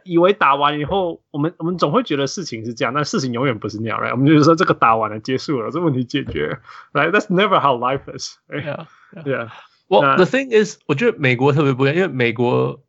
[0.04, 4.12] 以为打完以后，我们我们总会觉得事情是这样，但事情永远不是那样，right?
[4.12, 6.58] 我们就是说这个打完了，结束了，这问题解决了
[6.92, 7.10] ，right?
[7.10, 8.38] That's never how life is.
[8.48, 8.86] Yeah,
[9.24, 9.50] yeah.
[9.88, 12.80] Well, the thing is，我觉得美国特别不一样，因为美国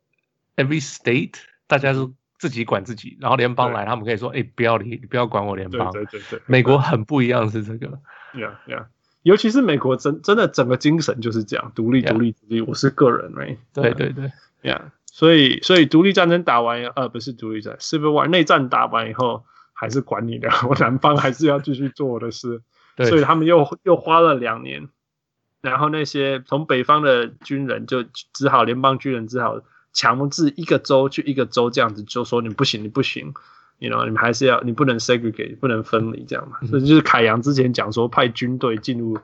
[0.56, 1.34] every state
[1.66, 5.90] 大家都自己管自己，然后联邦来，他们可以说，哎，不要理，不要管我联邦。
[5.92, 8.00] 对对对对，美国很不一样是这个。
[8.36, 8.86] Yeah, yeah.
[9.22, 13.56] 尤其是美国真真的整个精神就是这样，独立独立独立，我是个人，right？
[13.72, 14.30] 对对对
[14.62, 14.82] ，Yeah。
[15.10, 22.60] 所以所以独立战争打完，呃，不是独立战，Civil War 内战打完以后，还是管你的， 我南方还是要继续做我的事。
[22.96, 24.88] 对，所以他们又又花了两年，
[25.62, 29.60] 然后那些从北方的军人就只好联邦军人只好
[29.92, 33.32] 强制一个州去一个州这样子，就说你不行，你不行。
[33.78, 36.58] You know, 你们还是要，你不能 segregate，不能分离这样嘛。
[36.66, 39.18] 所以、就是凯阳之前讲说，派军队进入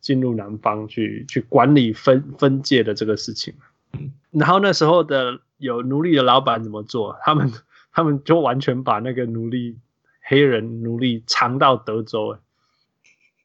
[0.00, 3.52] 进入南方去去管理分分界的这个事情。
[3.92, 7.18] 嗯，然后那时候的有奴隶的老板怎么做？
[7.22, 7.52] 他们
[7.92, 9.76] 他们就完全把那个奴隶
[10.22, 12.38] 黑人奴隶藏到德州。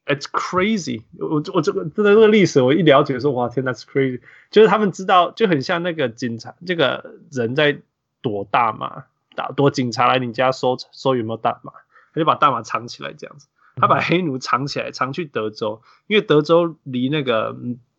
[0.06, 1.28] It's crazy 我。
[1.28, 4.20] 我我这个真的这个历史，我一了解说，哇天，That's crazy。
[4.50, 7.78] 就是他们知道，就很像那个警察，这个人在
[8.22, 9.04] 躲大麻。
[9.34, 11.72] 打多警察来你家搜搜有没有大麻，
[12.12, 13.48] 他就把大麻藏起来这样子。
[13.76, 17.56] 他把黑奴藏起来，藏去德州，因为德州离那个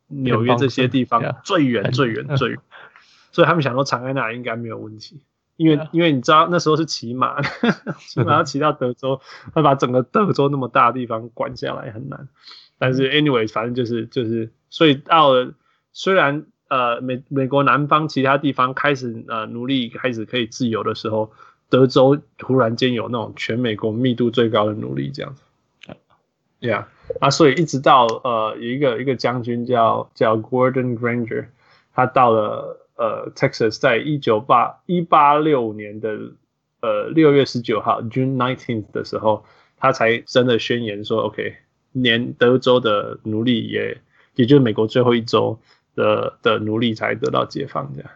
[0.07, 2.59] 纽约这些地方最远最远 最远，
[3.31, 5.21] 所以他们想说藏在那应该没有问题。
[5.57, 7.41] 因为因为你知道那时候是骑马，
[7.99, 9.19] 骑马要骑到德州，
[9.53, 12.29] 他把整个德州那么大的地方管下来很难。
[12.77, 15.53] 但是 anyway，反正就是就是，所以到了
[15.91, 16.45] 虽然。
[16.75, 21.31] 呃，美美国南方其他地方开始呃奴隶开始可以自由的时候，
[21.69, 25.41] 德州突然间有那种全美国密度最高的奴隶这样子。
[26.59, 26.83] Yeah，，
[27.21, 31.45] 啊，所以一直到呃有一个一个将军叫叫 Gordon Granger，
[31.93, 36.09] 他到了呃 Texas，在一九八一八六年的
[36.81, 39.45] 呃六月十九号 June nineteenth 的时候，
[39.77, 41.55] 他才真的宣言说 OK，
[41.93, 43.97] 连德州的奴隶也
[44.35, 45.57] 也就是美国最后一州。
[45.95, 48.11] 的的奴隶才得到解放，这样。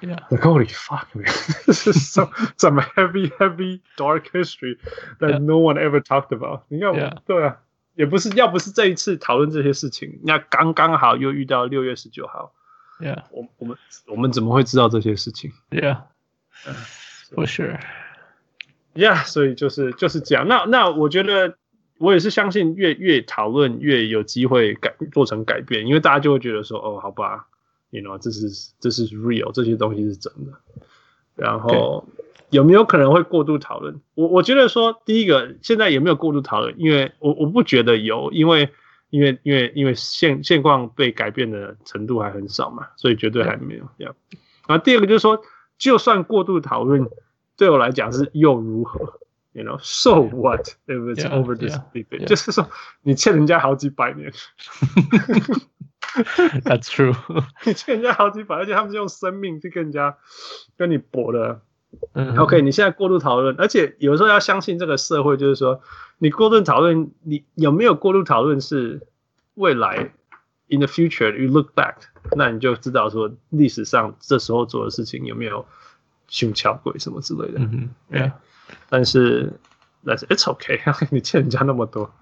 [0.00, 0.18] Yeah.
[0.40, 1.26] Holy fuck, man!
[1.64, 4.76] This is so some heavy, heavy, dark history
[5.20, 6.62] that no one ever talked about.
[6.68, 7.18] 你看，Yeah.
[7.24, 7.58] 对啊，
[7.94, 12.52] 也不是要不是这一次讨论这些事情，那刚刚好又遇到六月十九号。
[12.98, 17.78] Yeah，我我们我们怎么会知道这些事情？Yeah，for sure.
[18.94, 20.48] Yeah，所以就是就是这样。
[20.48, 21.56] 那那我觉得。
[22.02, 27.46] 我也是相信越越讨论越有机会改做成改变，因为大家就会觉得说，哦，好吧
[27.90, 28.48] ，you know，这是
[28.80, 30.52] 这是 real，这些东西是真的。
[31.36, 32.04] 然后
[32.50, 34.00] 有没有可能会过度讨论？
[34.14, 36.74] 我我觉得说，第一个现在有没有过度讨论？
[36.76, 38.68] 因为我我不觉得有，因为
[39.10, 44.16] 因为因为因为现现况被改变的程度还很少嘛，所以绝对还没有这样。
[44.66, 45.40] 然后第二个就是说，
[45.78, 47.08] 就算过度讨论，
[47.56, 49.20] 对我来讲是又如何
[49.52, 52.24] ？You know, so what if it's over this big thing？
[52.26, 52.68] 就是说，
[53.02, 54.32] 你欠人家好几百年。
[56.64, 57.14] That's true。
[57.64, 60.16] 你欠人家好几百，而且他们是用生命去跟人家
[60.76, 61.62] 跟你搏的。
[62.14, 65.82] 嗯 OK，你现在过度讨论，而且有时候要相信这个社会，就是说
[66.16, 69.06] 你过度讨论，你有没有过度讨论是
[69.54, 70.10] 未来
[70.68, 71.96] in the future you look back，
[72.34, 75.66] 那你就知道说历史上这时候做的事情有没有
[76.28, 77.58] 胸桥鬼什么之类的。
[77.58, 78.32] 嗯哼，Yeah，
[78.88, 79.52] 但是
[80.04, 82.12] 但是 It's okay， 你欠人家那么多。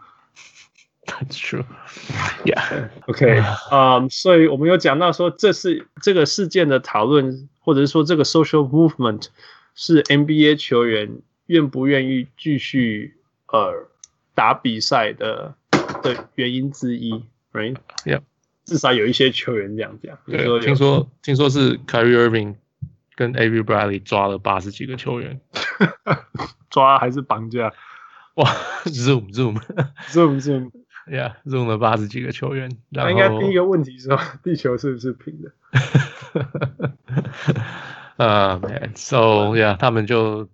[1.06, 1.64] That's true.
[2.44, 2.88] Yeah.
[3.06, 9.26] OK，嗯，um, 所以我们有讲到说，这是这个事件的讨论，或者是说这个 social movement
[9.74, 13.16] 是 NBA 球员愿不愿意继续
[13.48, 13.88] 呃
[14.34, 15.54] 打比赛的
[16.02, 18.20] 的原因之一，Right？Yeah，
[18.64, 20.16] 至少有一些球员这样讲。
[20.26, 22.54] 对，听说听说是 Kyrie Irving
[23.16, 25.40] 跟 Avery Bradley 抓了八十几个球员，
[26.70, 27.72] 抓还是绑架？
[28.34, 28.50] 哇
[28.84, 29.60] ，Zoom Zoom
[30.08, 30.70] Zoom Zoom。
[31.06, 32.70] Yeah，用了八十几个球员。
[32.90, 35.50] 那应该第一个问题是说，地球是不是平的？
[38.16, 40.48] 啊、uh,，Man，So yeah，他们就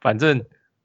[0.00, 0.44] 反正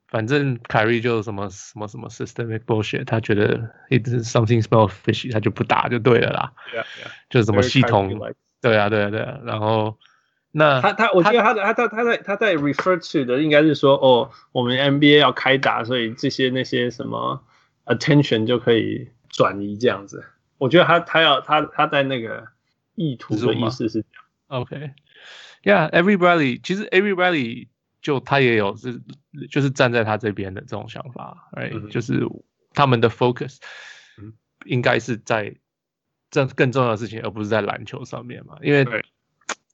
[0.10, 6.52] 反正凯瑞就什么什么什么 systemic bullshit，他觉得 it's something smells fishy，他就不打就对了啦。
[6.74, 7.12] Yeah, yeah.
[7.30, 8.10] 就是什么系统，
[8.62, 9.40] 对啊，对啊，对啊。
[9.46, 9.98] 然后
[10.54, 17.44] 那他他，我觉得他的他他他在他在 refer to 的应该是说，哦，我们 NBA 要开打，所以这些那些什么。
[17.86, 20.24] attention 就可以转移这样子，
[20.58, 22.48] 我觉得他他要他他在那个
[22.96, 24.24] 意图的意思是这样。
[24.48, 27.68] OK，Yeah，Avery Bradley 其实 Every Bradley
[28.02, 29.02] 就他也有是
[29.52, 32.26] 就是站在他这边的这种想法，Right？、嗯、就是
[32.74, 33.58] 他们的 focus
[34.64, 35.54] 应该是在
[36.32, 38.56] 这更重要的事情，而不是在篮球上面嘛。
[38.62, 38.86] 因为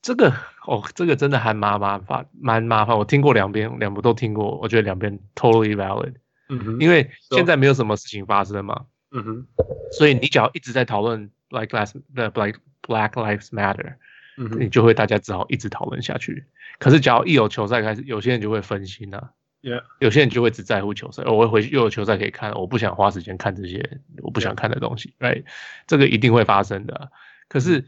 [0.09, 0.33] 这个
[0.65, 2.97] 哦，这个真的还蛮麻烦，蛮麻烦。
[2.97, 6.15] 我听过两边，两部都听过，我觉得两边 totally valid。
[6.49, 9.47] 嗯哼，因为现在没有什么事情发生嘛，嗯哼，
[9.91, 13.97] 所以你只要一直在讨论 Black Lives 的 Black Black Lives Matter，
[14.37, 16.43] 嗯哼，你就会大家只好一直讨论下去。
[16.79, 19.29] 可是，只要一有球赛开始，有些人就会分心啊
[19.61, 21.21] ，Yeah，有些人就会只在乎球赛。
[21.25, 25.43] 我会回去又有球赛可以看，我不想花时间看这些我不想看的东西，Right？
[25.85, 27.11] 这个一定会发生的。
[27.47, 27.85] 可是，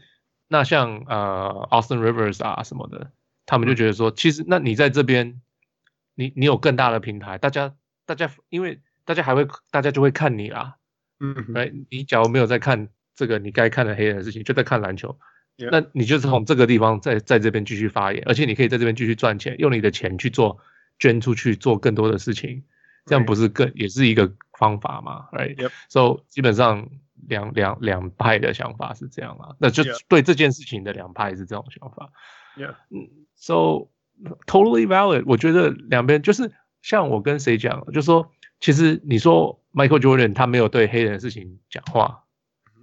[0.48, 3.12] 那像呃 Austin Rivers 啊什么的，
[3.46, 5.40] 他们就觉得说，其实那你在这边，
[6.14, 7.74] 你你有更大的平台，大家。
[8.04, 10.74] 大家因为大家还会，大家就会看你啦，
[11.20, 15.16] 嗯，哎，你假如没有在看这个你该看的黑人的事情，就在看篮球.
[15.70, 20.58] 那你就是从这个地方在在这边继续发言，而且你可以在这边继续赚钱，用你的钱去做
[20.98, 22.64] 捐出去做更多的事情，
[23.06, 26.24] 这样不是更.也是一个方法吗？Right，So.
[26.28, 26.90] 基本上
[27.28, 32.12] 两两两派的想法是这样啊，那就对这件事情的两派是这种想法
[32.56, 33.88] ，Yeah，嗯，So
[34.46, 36.52] totally valid，我觉得两边就是。
[36.82, 42.24] 像我跟谁讲，就说其实你说 Michael Jordan 他没有对黑人的事情讲话，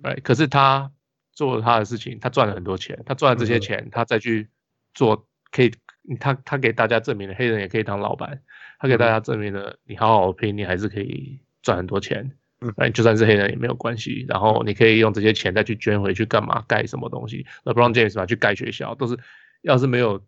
[0.04, 0.90] 哎、可是他
[1.34, 4.48] 做了他的事情，他赚了很多钱，他赚了这些钱，他再去
[4.94, 5.74] 做，可以
[6.18, 8.42] 他他给大家证明了黑人也可以当老板，
[8.80, 19.18] 他给大家证明了你好好拼，你还是可以赚很多钱，嗯，哎，就算是黑人也没有关系，然后你可以用这些钱再去捐回去干嘛，盖什么东西，LeBron James 嘛，去盖学校，都是
[19.62, 20.22] 要是没有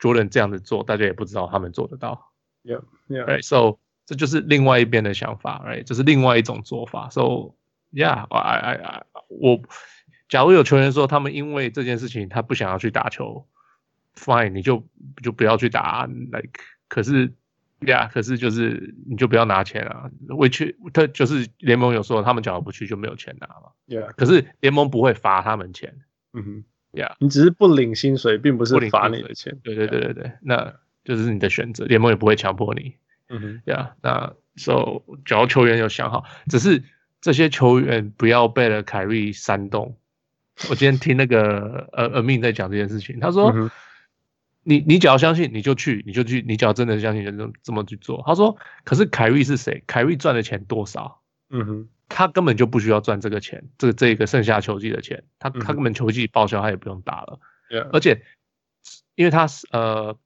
[0.00, 2.32] Jordan 这样子做，大家也不知道他们做得到。
[2.62, 3.24] Yeah, yeah.
[3.24, 7.08] Right, so 这就是另外一边的想法，Right，这是另外一种做法。
[7.10, 7.56] So,
[7.92, 9.60] yeah, I, I, I, 我
[10.28, 13.48] 假如有球员说他们因为这件事情他不想要去打球
[14.14, 14.86] ，Fine，你就
[15.22, 16.06] 就不要去打。
[16.06, 17.34] Like，可是
[17.84, 20.10] ，Yeah，可是就是你就不要拿钱啊。
[20.30, 23.70] 会去，他就是联盟有说他们假如不去就没有钱拿嘛。
[23.86, 25.94] Yeah，可是联盟不会罚他们钱。
[26.32, 29.58] 嗯哼，Yeah，你只是不领薪水，并不是罚你的钱。
[29.62, 30.74] 对对对对对，那。
[31.04, 32.94] 就是你的选择，联盟也不会强迫你。
[33.28, 36.84] 嗯哼，呀，那 so 只要球员有想好，只是
[37.20, 39.96] 这些球员不要被了凯瑞煽动。
[40.70, 43.68] 我今天听那个呃呃命在讲这件事情，他说：“嗯、
[44.62, 49.82] 你你只要相信，你就去，你就去，你只要真的相信，就这么去做。”他说：“可是凯瑞是谁？
[49.86, 51.20] 凯瑞赚的钱多少？
[51.50, 57.38] 嗯哼，他根本就不需要赚这个钱，这个这个剩下球季的钱，他他根本球季报销，他也不用打了。
[57.92, 58.22] 而且
[59.14, 60.18] 因为他是呃。”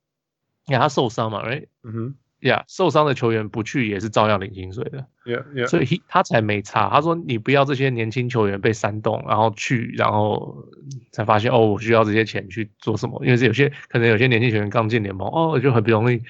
[0.66, 1.68] 呀，他受伤嘛，right？
[1.84, 5.06] 嗯哼，呀，受伤的球员不去也是照样领薪水的。
[5.24, 5.66] Yeah, yeah.
[5.66, 6.88] 所以他才没差。
[6.90, 10.64] 他说：“你不要这些年轻球员被煽动，然后去，然后
[11.12, 13.20] 才发现哦，我需要这些钱去做什么？
[13.24, 16.22] 因为是有些可能有些年轻球员刚进联盟，哦，就很不容易，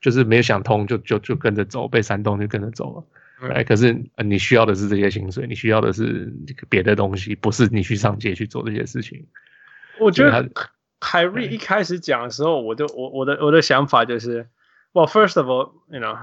[0.00, 3.50] 就是没有想通，就就就跟着走，被煽动就跟着走了。
[3.54, 6.32] 哎，可是你需要的是这些薪水，你需要的是
[6.68, 9.24] 别的东西，不是你去上街去做这些事情。
[10.00, 10.50] 我觉得。
[11.04, 14.46] 凯瑞一开始讲的时候，我就我我的我的想法就是
[14.94, 16.18] Well, first of all, you know,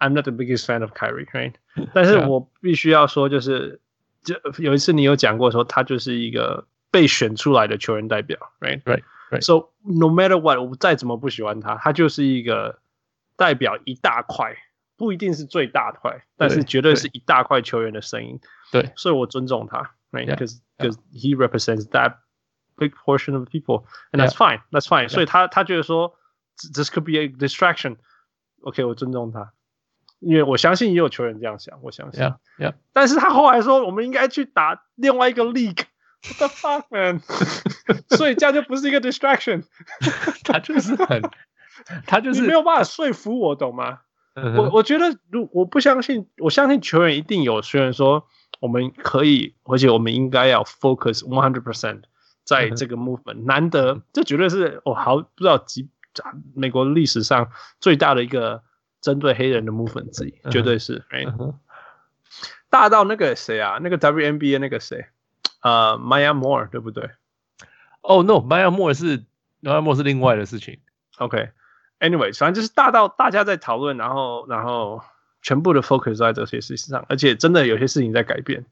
[0.00, 1.54] i'm not the biggest fan of Kyrie，right？
[1.94, 3.80] 但是我必须要说，就是
[4.24, 9.02] 就有一次你有讲过说，他就是一个被选出来的球员代表，right？Right。
[9.40, 12.80] So no matter what，我再怎么不喜欢他，他就是一个
[13.36, 14.56] 代表一大块，
[14.96, 18.38] 不一定是最大块，但是绝对是一大块球员的声音。
[18.70, 22.16] 对，所以我尊重他，right？Because because he represents that
[22.76, 25.24] big portion of people, and that's fine, that's fine so
[26.74, 27.96] this could be a distraction distraction。
[28.62, 29.52] OK，我尊重他，
[30.20, 32.22] 因为我相信也有球员这样想，我相信。
[32.22, 32.74] Yeah，Yeah。
[32.92, 35.84] 但是他后来说，我们应该去打另外一个 league。
[36.24, 37.20] What the fuck man？
[38.10, 39.64] 所以这样就不是一个 distraction。
[40.44, 41.22] 他就是很，
[42.06, 43.98] 他就是没有办法说服我，懂吗？
[44.36, 48.28] 我我觉得，如我不相信，我相信球员一定有球员说，
[48.60, 52.02] 我们可以，而且我们应该要 focus one hundred percent
[52.44, 53.44] 在这个 movement。
[53.44, 55.88] 难得，这绝对是我好不知道几
[56.54, 57.50] 美国历史上
[57.80, 58.62] 最大的一个。
[59.02, 61.26] 针对黑人的 movement 之一，绝对是，right?
[61.36, 61.56] uh.
[62.70, 65.06] 大到那个谁啊，那个 WNBA 那个谁，
[65.60, 67.10] 呃、uh,，Maya Moore 对不对？
[68.02, 69.18] 哦、oh, no，Maya Moore 是
[69.60, 70.78] Maya Moore 是另外的事情。
[71.18, 72.38] OK，Anyway，、okay.
[72.38, 75.02] 反正就是大到大家在讨论，然后然后
[75.42, 78.64] 全部的 focus 在这些事情上，而且真的有些事情在改变，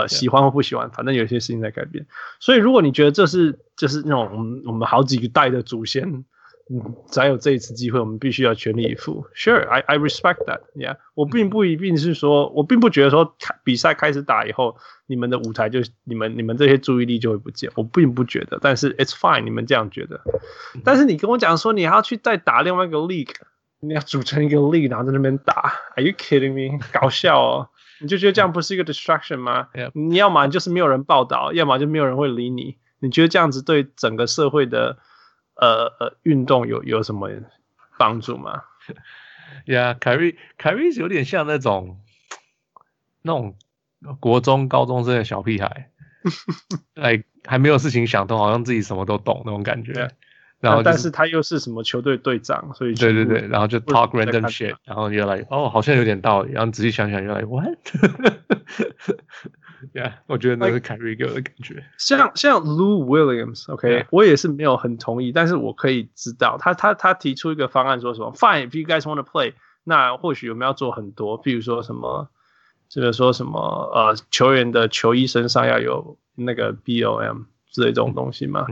[0.00, 2.06] 呃.喜欢或不喜欢，反正有些事情在改变。
[2.40, 6.24] 所以如果你觉得这是就是那种我们我们好几个代的祖先。
[6.70, 9.26] 嗯，才有这一次机会，我们必须要全力以赴。
[9.34, 10.60] Sure，I I respect that.
[10.76, 14.76] Yeah，我并不一定是说，我并不觉得说比赛开始打以后，
[15.06, 17.68] 你们的舞台就你们你们这些注意力就会不见。
[17.74, 20.20] 我并不觉得，但是 It's fine，你们这样觉得。
[20.84, 23.34] 但是你跟我讲说你还要去再打另外一个 league，
[23.80, 26.78] 你要组成一个 league，然后在那边打，Are you kidding me？
[26.92, 27.68] 搞笑哦！
[28.00, 32.78] 你就觉得这样不是一个 distraction 吗.你要么就是没有人报道，要么就没有人会理你。
[33.00, 34.98] 你觉得这样子对整个社会的？
[35.54, 37.28] 呃呃，运动有有什么
[37.98, 38.62] 帮助吗？
[39.66, 42.00] 呀、yeah,，Kyrie，Kyrie 有点像那种
[43.20, 43.54] 那种
[44.18, 45.90] 国中高中生的小屁孩，
[46.94, 50.10] 哎， 还没有事情想通，好像自己什么都懂那种感觉。
[50.62, 57.76] 然后、就是，但是他又是什么球队队长，所以对对对，然后就 talk random shit，然后又来哦，好像有点道理，然后仔细想想又来 what。
[59.92, 61.84] Yeah，我觉得那是凯瑞给我的感觉。
[61.98, 64.02] 像像 Lou Williams，OK，Okay?
[64.02, 64.06] Yeah.
[64.12, 72.28] 我也是没有很同意，但是我可以知道他他他提出一个方案，说什么 Fine，if you guys want to play，那或许我们要做很多，比如说什么，
[72.88, 78.64] 这个说什么呃，球员的球衣身上要有那个 BOM 之类这种东西嘛。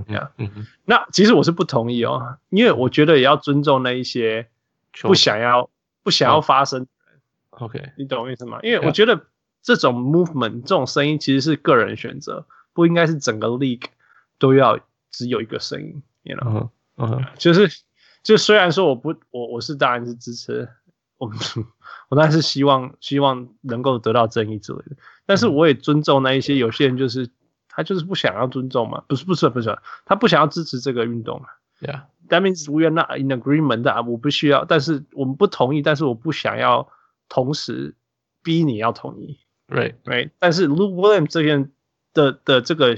[0.84, 4.46] 那其实我是不同意哦，因为我觉得也要尊重那一些
[5.02, 5.68] 不想要
[6.04, 6.86] 不想要发声。
[7.50, 8.60] OK，你懂我意思吗？
[8.62, 9.26] 因为我觉得。
[9.62, 13.84] 这种 movement 这种声音其实是个人选择，不应该是整个 league
[14.38, 16.70] 都要只有一个声音，you know？
[16.96, 17.28] 嗯、uh uh.
[17.36, 17.68] 就是
[18.22, 20.66] 就虽然说我不我我是当然是支持
[21.18, 21.30] 我
[22.08, 27.28] 我当然是希望希望能够得到正义之类的，但是我也尊重那一些有些人就是
[27.70, 31.46] 他就是不想要尊重嘛，不是不是不是，他不想要支持这个运动嘛
[31.80, 36.90] ，Yeah，that means we are not in agreement 啊，我不需要，但是我们不同意，但是我不想要
[37.28, 37.94] 同时
[38.42, 39.38] 逼你要同意。
[39.68, 40.30] Right, right.
[40.40, 41.70] 但是 Lou Williams 这边
[42.12, 42.96] 的的这个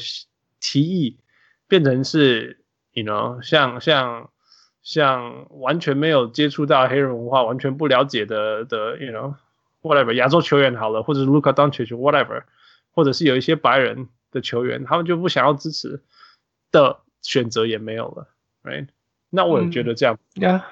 [0.59, 1.19] 提议
[1.69, 4.31] 变成是，you know，像像
[4.83, 12.45] 像完全没有接触到黑人文化，完全不了解的的，you know，whatever 亚洲球员好了，或者是 Luka Doncic whatever，
[12.93, 16.03] 或者是有一些白人的球员，他们就不想要支持
[16.73, 18.29] 的选择也没有了
[18.65, 18.89] ，right？
[19.31, 20.63] 那我也觉得这样，yeah,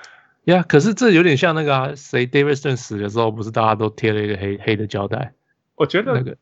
[0.44, 0.66] yeah。
[0.66, 5.33] 可是这有点像那个啊，谁 David Stern 死的时候，不是大家都贴了一个黑黑的胶带？
[5.77, 6.37] 我觉得那个，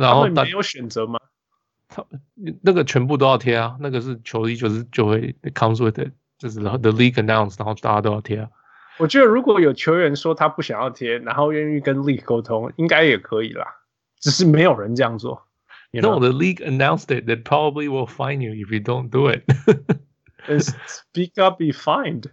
[0.00, 1.20] 然后没有选择吗？
[1.88, 2.04] 他
[2.62, 8.50] 那个全部都要贴啊，那个是球衣，就是就会 comes with it，就是 the league announce，然后大家都要贴啊。
[8.98, 13.66] 我觉得如果有球员说他不想要贴，然后愿意跟 league 沟通，应该也可以啦。
[14.18, 15.45] 只是没有人这样做。
[15.96, 16.18] You know?
[16.18, 17.26] No, the league announced it.
[17.26, 19.44] They probably will fine you if you don't do it.
[20.86, 22.30] speak up, be fined.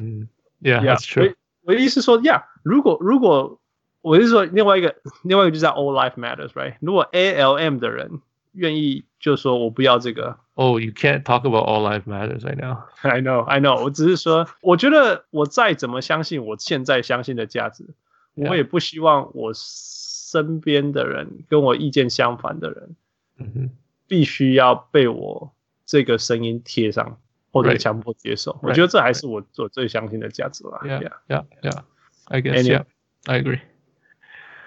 [0.00, 0.28] Mm.
[0.60, 1.34] Yeah, yeah, that's true.
[1.64, 3.60] 我的意思说，Yeah，如果如果
[4.00, 6.76] 我是说另外一个另外一个就是在 All Life Matters right？
[6.80, 8.20] 如果 ALM 的人
[8.52, 10.38] 愿意就说我不要这个。
[10.54, 12.84] Oh, you can't talk about all life matters right now.
[13.02, 13.82] I know, I know.
[13.82, 17.86] 我只是说，我觉得我再怎么相信我现在相信的价值，
[18.34, 22.96] 我也不希望我身边的人跟我意见相反的人。
[24.06, 27.18] 必须要被我这个声音贴上
[27.50, 28.58] 或者强迫接受。
[28.62, 30.80] 我觉得这还是我我最相信的价值吧。
[30.84, 31.82] Yeah, yeah, yeah.
[32.26, 32.84] I guess, yeah.
[33.26, 33.60] I agree.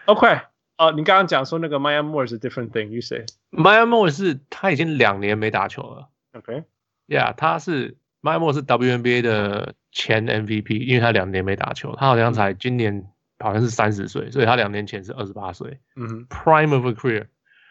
[0.06, 0.42] OK，
[0.78, 2.90] 哦，你刚刚讲说那个 Maya Moore 是 different thing。
[2.90, 6.10] You say Maya Moore 是他已经两年没打球了。
[6.34, 13.08] OK，Yeah，他是 Maya Moore 是 WNBA 的前 MVP，因为他两年没打球，他好像才今年
[13.40, 15.80] 好像是三十岁，所以他两年前是二十八岁。
[15.96, 17.28] 嗯哼，Prime of a career。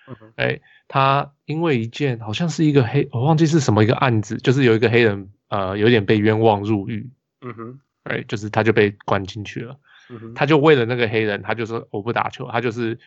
[0.06, 7.08] 嗯哎，他因为一件好像是一个黑，我忘记是什么一个案子，就是有一个黑人呃有点被冤枉入狱。
[7.40, 9.78] 嗯哼哎，就是他就被关进去了。
[10.10, 12.98] 嗯哼他就为了那个黑人，他就说我不打球，他就是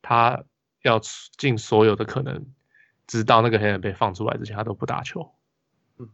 [0.00, 0.44] 他
[0.82, 1.00] 要
[1.36, 2.46] 尽所有的可能，
[3.08, 5.28] 直到那个黑人被放出来之前，他都不打球。
[5.98, 6.10] 嗯哼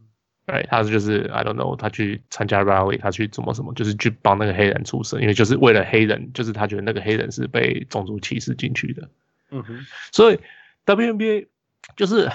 [0.46, 9.08] 哎，他就是 I don't know，他去参加 rally，他去怎么什么，就是去帮那个黑人出声，因为就是为了黑人，就是他觉得那个黑人是被种族歧视进去的。
[9.50, 9.60] Mm-hmm.
[9.60, 10.40] 嗯哼，所以
[10.86, 11.48] WNBA
[11.96, 12.28] 就是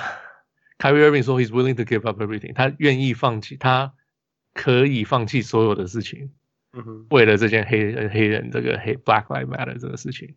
[0.78, 3.94] Carrie Irving 说 he's willing to give up everything，他愿意放弃，他
[4.54, 6.32] 可以放弃所有的事情，
[6.74, 10.36] 嗯哼，为了这件黑黑人这个黑 Black Lives Matter 这个事情，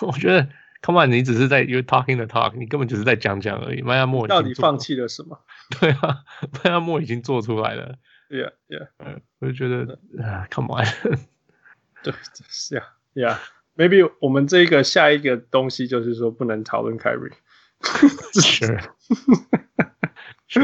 [0.00, 0.48] 我觉得
[0.82, 3.82] Come on，你只是在 you talking the talk，你根本只是在讲讲而已。
[3.82, 5.38] 迈阿密到底放弃了什么？
[5.78, 6.24] 对啊，
[6.64, 7.98] 迈阿密已经做出来了。
[8.28, 8.88] Yeah, yeah。
[8.98, 10.84] 嗯，我就觉得啊，Come on。
[12.02, 12.12] 对，
[12.48, 12.82] 是呀
[13.14, 13.38] ，Yeah。
[13.76, 17.32] Maybe 我们这个下一个东西就是说不能讨论 Kyrie。
[18.40, 18.78] 是，
[20.46, 20.60] 是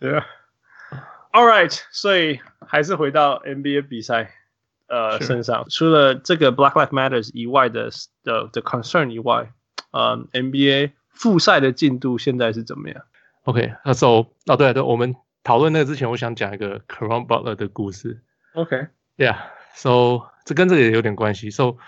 [0.00, 0.24] ，Yeah。
[1.32, 4.30] All right，所以还是回到 NBA 比赛
[4.86, 7.90] 呃身上，除了这个 Black Lives Matters 以外的
[8.22, 9.52] 的的 concern 以外，
[9.90, 13.02] 嗯，NBA 复赛的进度现在是怎么样
[13.44, 18.22] ？OK，那 so 哦对对，我们讨论那个之前，我想讲一个 Caron Butler 的故事。
[18.52, 21.50] OK，Yeah，So 这跟这个也有点关系。
[21.50, 21.78] So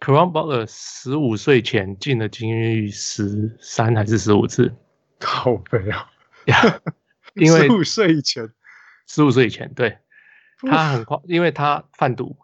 [0.00, 4.74] Caron Butler 十五岁前进了金域十三还是十五次？
[5.20, 6.10] 好悲啊！
[7.34, 8.48] 因为十五岁以前，
[9.06, 9.98] 十五岁以前，对，
[10.58, 12.36] 他很快，因为他贩毒。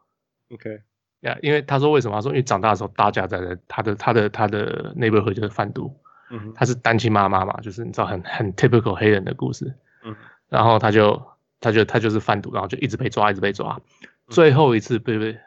[0.51, 0.80] OK，
[1.20, 2.16] 呀，因为他说为什么？
[2.16, 3.38] 他说因为长大的时候，大家在
[3.68, 5.94] 他的他的他的 neighborhood 就是贩毒。
[6.30, 9.74] 嗯，他是单亲妈妈嘛，就是你知道很很 typical 黑人的故事。
[10.05, 10.16] 嗯，
[10.48, 11.20] 然后他就
[11.61, 13.80] 他就他就是贩毒，然后就一直被抓，一直被抓，
[14.28, 15.38] 最后一次被被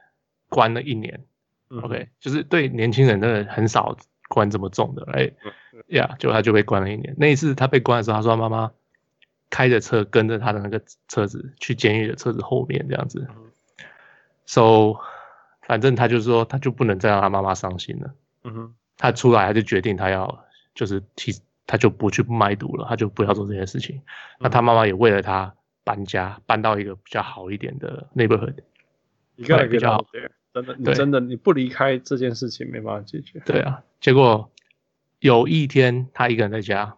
[0.50, 1.26] 关了一年。
[1.82, 3.98] OK，就是对年轻人真的很少
[4.28, 5.32] 关这么重的，哎
[5.88, 7.16] 呀，结果他就被关了一年。
[7.18, 8.72] 那一次他被关的时候，他说他妈妈
[9.50, 13.28] 开着车跟着他的那个车子去监狱的车子后面这样子。
[14.46, 15.00] So，
[15.62, 18.14] 反正他就是说他就不能再让他妈妈伤心了。
[18.44, 20.46] 嗯哼，他出来他就决定他要
[20.76, 21.32] 就是提
[21.66, 24.02] 他就不去卖毒了，他就不要做这件事情。
[24.40, 28.56] 那他妈妈也为了他搬家，搬到一个比较好一点的 neighborhood，
[29.36, 30.06] 一个比较好。
[30.54, 33.40] 真的，你真的你不离开这件事情没办法解决。
[33.40, 34.52] 对啊，结果
[35.20, 36.96] 有一天他一个人在家，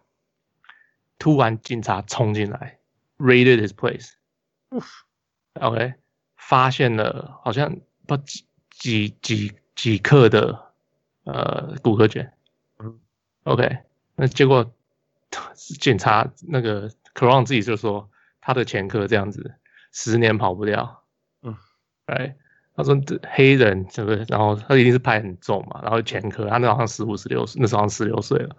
[1.18, 2.78] 突然警察冲进来
[3.16, 3.70] ，raided his
[4.70, 5.94] place，OK，
[6.36, 10.72] 发现了好像不几几几几克的
[11.24, 12.30] 呃骨骼卷
[13.44, 13.78] ，OK，
[14.16, 14.70] 那结果
[15.54, 18.10] 警察那个 Caron 自己就说
[18.42, 19.54] 他的前科这样子，
[19.92, 21.04] 十年跑不掉，
[21.40, 21.56] 嗯，
[22.04, 22.36] 哎。
[22.76, 24.22] 他说：“这黑人是不是？
[24.28, 25.80] 然后他一定是拍很重嘛。
[25.82, 28.54] 然后前科，他那好像十五、十六岁，那时候好像十六岁了。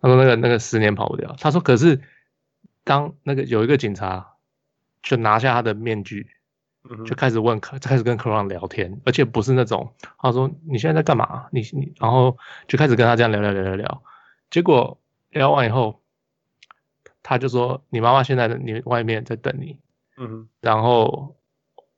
[0.00, 1.36] 他说那个那个十年跑不掉。
[1.38, 2.00] 他说可是
[2.82, 4.26] 当那个有一个警察
[5.02, 6.30] 就拿下他的面具，
[7.04, 8.16] 就开始问，开始跟
[8.48, 11.46] 聊天，而且不是那种他说你现在在干嘛？
[11.52, 14.02] 你你然后就开始跟他这样聊聊聊聊聊。
[14.50, 16.00] 结果聊完以后，
[17.22, 19.78] 他就说你妈妈现在在你外面在等你。
[20.16, 21.36] 嗯，然后。”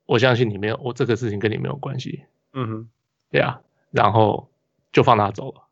[0.09, 2.25] 我相信你没有，我这个事情跟你没有关系。
[2.55, 2.89] 嗯哼，
[3.31, 4.51] 对啊，然后
[4.91, 5.69] 就放他走了。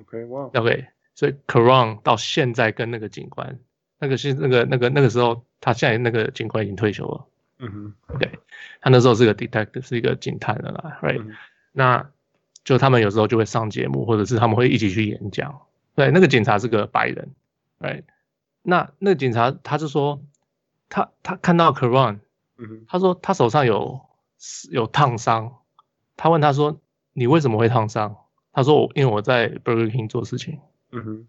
[0.00, 3.60] OK，哇，OK，所以 Karon 到现在跟那个警官，
[4.00, 7.26] 那个是那个那个那个时候，他现在那个警官已经退休了。
[7.60, 7.70] 嗯
[8.08, 8.40] 哼，对，
[8.80, 11.36] 他那时候是个 detective，是一个警探的啦，right？、嗯、
[11.70, 12.10] 那
[12.64, 15.62] 就他们有时候就会上节目，或者是他们会一起去演讲。
[15.94, 17.30] 对，那个警察是个白人
[17.78, 18.02] ，right？
[18.62, 20.20] 那那个警察他是说，
[20.88, 21.72] 他他看到
[22.88, 24.00] 他说他手上有
[24.70, 25.58] 有烫伤，
[26.16, 26.80] 他问他说，
[27.12, 28.16] 你为什么会烫伤？
[28.52, 30.60] 他说我因为我在 Burger King 做事情。
[30.90, 31.28] 嗯哼，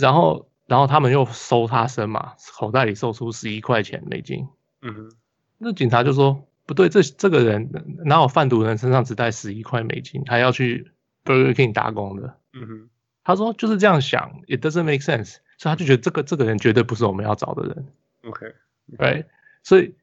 [0.00, 4.48] 然后然后他们又搜他身嘛，口袋里搜出十一块钱美金。
[4.82, 5.10] 嗯哼，
[5.58, 7.70] 那警察就说不对，这这个人
[8.04, 10.90] 哪有贩毒人身上只带十一块美金，还要去
[11.24, 12.36] Burger King 打工的？
[12.52, 12.90] 嗯哼，
[13.22, 17.86] 他说就是这样想，It doesn't make sense，所以他就觉得这个这个人绝对不是我们要找的人。
[18.24, 19.26] OK，right，
[19.62, 19.94] 所以。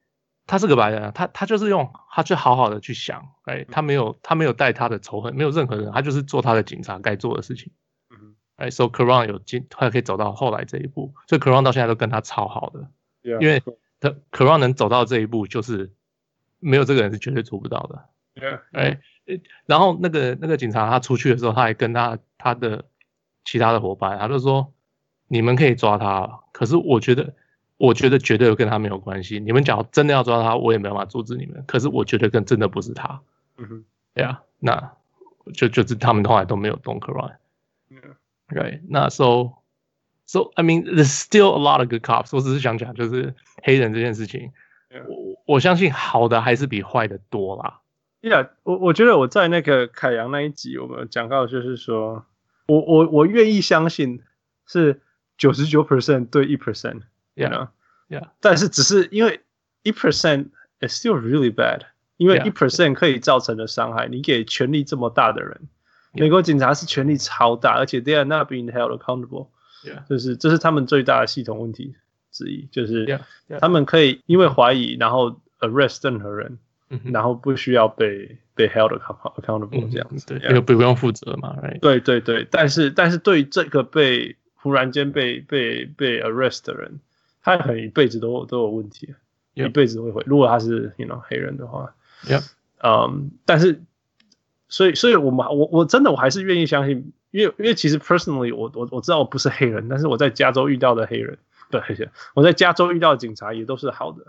[0.51, 7.71] 他是个白人，他他就是用他去好好的去想，哎，他没有他没有带他的仇恨，没有任何人，他就是做他的警察该做的事情，
[8.09, 12.85] 嗯，哎，so Caron 有进，他可以走到后来这一步，所以 Caron 到现在都跟他超好的
[13.23, 13.63] ，yeah, 因为
[14.01, 15.93] 他 Caron 能走到这一步，就是
[16.59, 18.99] 没有这个人是绝对做不到的，yeah, 哎，
[19.65, 22.83] 然后那个那个警察他出去的时候，他还跟他他的
[23.45, 24.73] 其他的伙伴，他就说，
[25.29, 27.35] 你们可以抓他，可是我觉得。
[27.81, 29.39] 我觉得绝对跟他没有关系。
[29.39, 31.63] 你们假如真的要抓他，我也没办法阻止你们。
[31.65, 33.21] 可是我觉得跟真的不是他。
[33.57, 34.93] 嗯哼对啊，那
[35.53, 37.33] 就就是他们后来都没有 don't cry。
[38.49, 39.53] Right，那 so
[40.27, 42.35] so I mean there's still a lot of good cops。
[42.35, 44.51] 我只是想讲，就是黑人这件事情
[44.89, 45.05] ，yeah.
[45.07, 47.79] 我我相信好的还是比坏的多啦。
[48.21, 52.25] Yeah，我我觉得我在那个凯阳那一集，我们讲到就是说，
[52.67, 54.21] 我我我愿意相信
[54.67, 55.01] 是
[55.37, 56.57] 九十九 percent 对一
[57.41, 59.41] percent，you know，yeah，但是只是因为
[59.83, 61.81] 一 percent is still really bad，
[62.17, 65.61] 因为一 percent 可以造成的伤害，你给权力这么大的人。
[66.13, 69.47] 美国警察是权力超大，而且 they are not being held accountable，、
[69.85, 70.05] yeah.
[70.09, 71.95] 就是这是他们最大的系统问题
[72.33, 73.19] 之一，就是
[73.61, 76.57] 他们可以因为怀疑然后 arrest 任何人
[77.05, 81.55] 然后不需要被被 held accountable 这样子，对，因为不用负责嘛?
[81.79, 86.99] 对对对，但是但是对于这个被忽然间被被被 arrest 的人，
[87.41, 89.15] 他可能一辈子都都有问题.
[89.53, 91.93] 一辈子都会回，如果他是 you know 黑人的话，
[92.27, 93.07] 嗯、yeah.
[93.07, 93.81] um,，但是。
[94.73, 101.37] 所以，所以我们我我真的我还是愿意相信，因为因为其实 personally 我我我知道我不是黑人，但是我在加州遇到的黑人，
[101.69, 104.23] 对，我在加州遇到的警察也都是好的，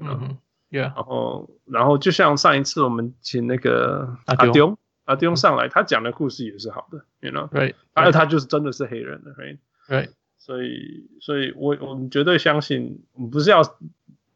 [0.00, 0.38] 嗯哼
[0.70, 10.10] ，yeah，然后然后就像上一次我们请那个阿丢阿丢上来，他讲的故事也是好的，you know，right，而且他就是真的是黑人的，right，right，
[10.48, 13.60] 所以所以我我们绝对相信，我们不是要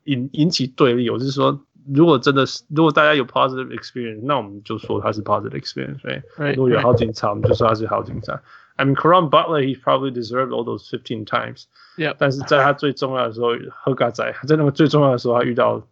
[0.04, 1.64] 引引起对立，我是说。
[1.92, 6.54] 如果真的是，如果大家有 positive experience，那我们就说他是 positive experience，对、right?
[6.54, 8.40] 如果有好警察，我们就说他是好警察。
[8.76, 11.64] I mean, Karan Butler, he probably deserved all those fifteen times.
[11.96, 12.14] Yeah.
[12.16, 13.48] 但是在他最重要的时候，
[13.82, 15.84] 贺嘎仔在那个最重要的时候，他遇到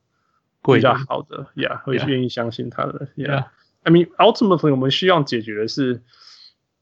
[0.62, 3.08] 比较好的，Yeah，会愿意相信他的。
[3.16, 3.26] Yeah.
[3.26, 3.46] yeah.
[3.82, 6.02] I mean, ultimately，我们需要解决的是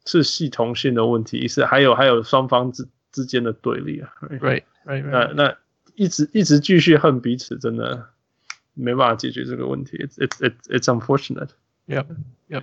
[0.04, 2.86] 是系统性的问题，是还有还有双方之
[3.18, 4.12] 之间的对立啊。
[4.20, 5.10] Right, right, right.
[5.10, 5.56] 那那
[5.94, 8.08] 一直一直继续恨彼此，真的。
[8.80, 11.48] 没办法解决这个问题，it's it's it's it's unfortunate.
[11.88, 12.06] Yep,
[12.48, 12.62] yep.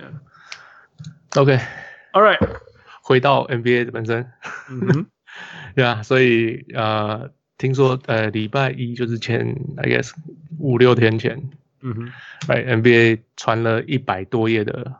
[1.34, 1.58] OK,
[2.14, 2.38] all right.
[3.02, 4.26] 回到 NBA 本身，
[4.70, 5.06] 嗯哼，
[5.74, 9.46] 对啊，所以呃，听说呃礼拜一就是前
[9.76, 10.12] I guess
[10.58, 11.50] 五六天前，
[11.82, 12.12] 嗯哼
[12.48, 14.96] ，right，NBA 传了一百多页的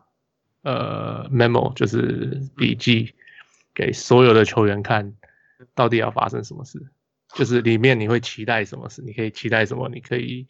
[0.65, 3.15] 呃 memo，就是笔记
[3.73, 5.15] 给所有的球员看，
[5.75, 6.81] 到底要发生什么事，
[7.35, 10.47] 就是里面你会期待什么事，你可以期待什么，你可以。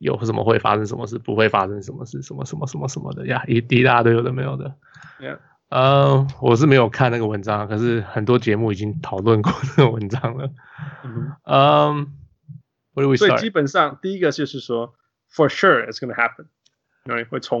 [0.00, 4.74] 有什么会发生什么事，不会发生什么事，什么什么什么什么的呀，一一大堆有的没有的。
[5.20, 5.40] Yeah.
[5.68, 10.50] 嗯，我是没有看那个文章，可是很多节目已经讨论过 这个文章了。
[11.04, 14.94] 嗯，嗯，所以基本上第一个就是说
[15.30, 16.46] ，for sure it's gonna happen。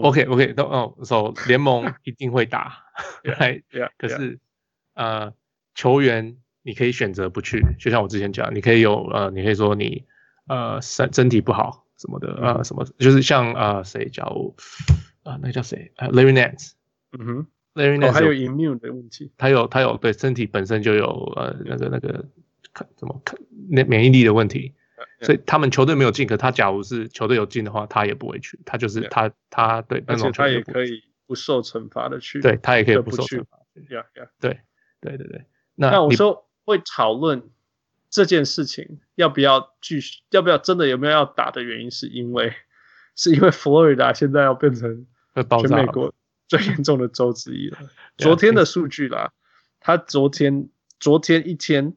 [0.00, 2.84] OK OK，都哦，so 联盟一定会打。
[3.22, 3.62] 对、right?
[3.70, 3.90] yeah.
[3.98, 4.40] 可是
[4.94, 5.34] 呃，
[5.74, 10.04] 球员你可以选择不去，就像我之前讲，你可以有呃，你可以说你
[10.46, 11.86] 呃身身体不好。
[12.00, 14.24] 什么的啊、呃，什么就是像啊，谁、呃、叫
[15.22, 16.70] 啊、呃，那个叫谁啊，Larry Nance，
[17.12, 21.06] 嗯哼，Larry Nance、哦、还有 immune 的问题，他有他有对身体本身就有
[21.36, 22.24] 呃那个那个
[22.72, 23.38] 看怎么看
[23.68, 24.72] 那免疫力的问题，
[25.20, 33.58] 所以他们球队没有进，可他假如是球队有进的话，他也不会去，他就是他他对，而且他也可以不受惩罚的去，对他也可以不受惩罚，
[33.94, 34.58] 呀呀，对
[35.02, 35.44] 对对对，
[35.74, 37.50] 那，那我说会讨论。
[38.12, 40.20] 这件事情要不要继续？
[40.30, 41.92] 要不要真的有没有要打的原因？
[41.92, 42.52] 是因为
[43.14, 46.12] 是因为佛罗里达现在要变成全美国
[46.48, 47.78] 最严重的州之一了。
[48.18, 49.30] 昨天的数据啦，
[49.78, 50.68] 他昨天
[50.98, 51.94] 昨天一天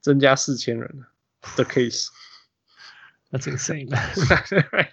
[0.00, 1.04] 增加四千人
[1.56, 2.08] 的 case。
[3.30, 3.90] That's insane。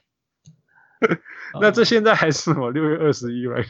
[1.59, 3.65] 那这现在还是我六月二十一来，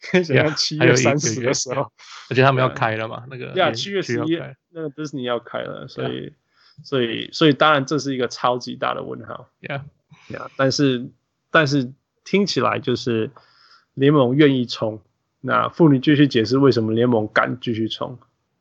[0.00, 1.90] 可 以想象七月三十的时候，
[2.30, 3.24] 而且他们要开了嘛？
[3.28, 4.40] 那个呀，七月十一。
[4.70, 6.32] 那个 Disney 要开了，所以
[6.84, 9.48] 所以，所以，当然这是一个超级大的问号。
[9.60, 11.08] Yeah，Yeah，但是，
[11.50, 11.92] 但是
[12.24, 13.30] 听起来就是
[13.94, 15.02] 联盟愿意冲。
[15.40, 18.18] 那妇女继续解释为什么联盟敢继续冲？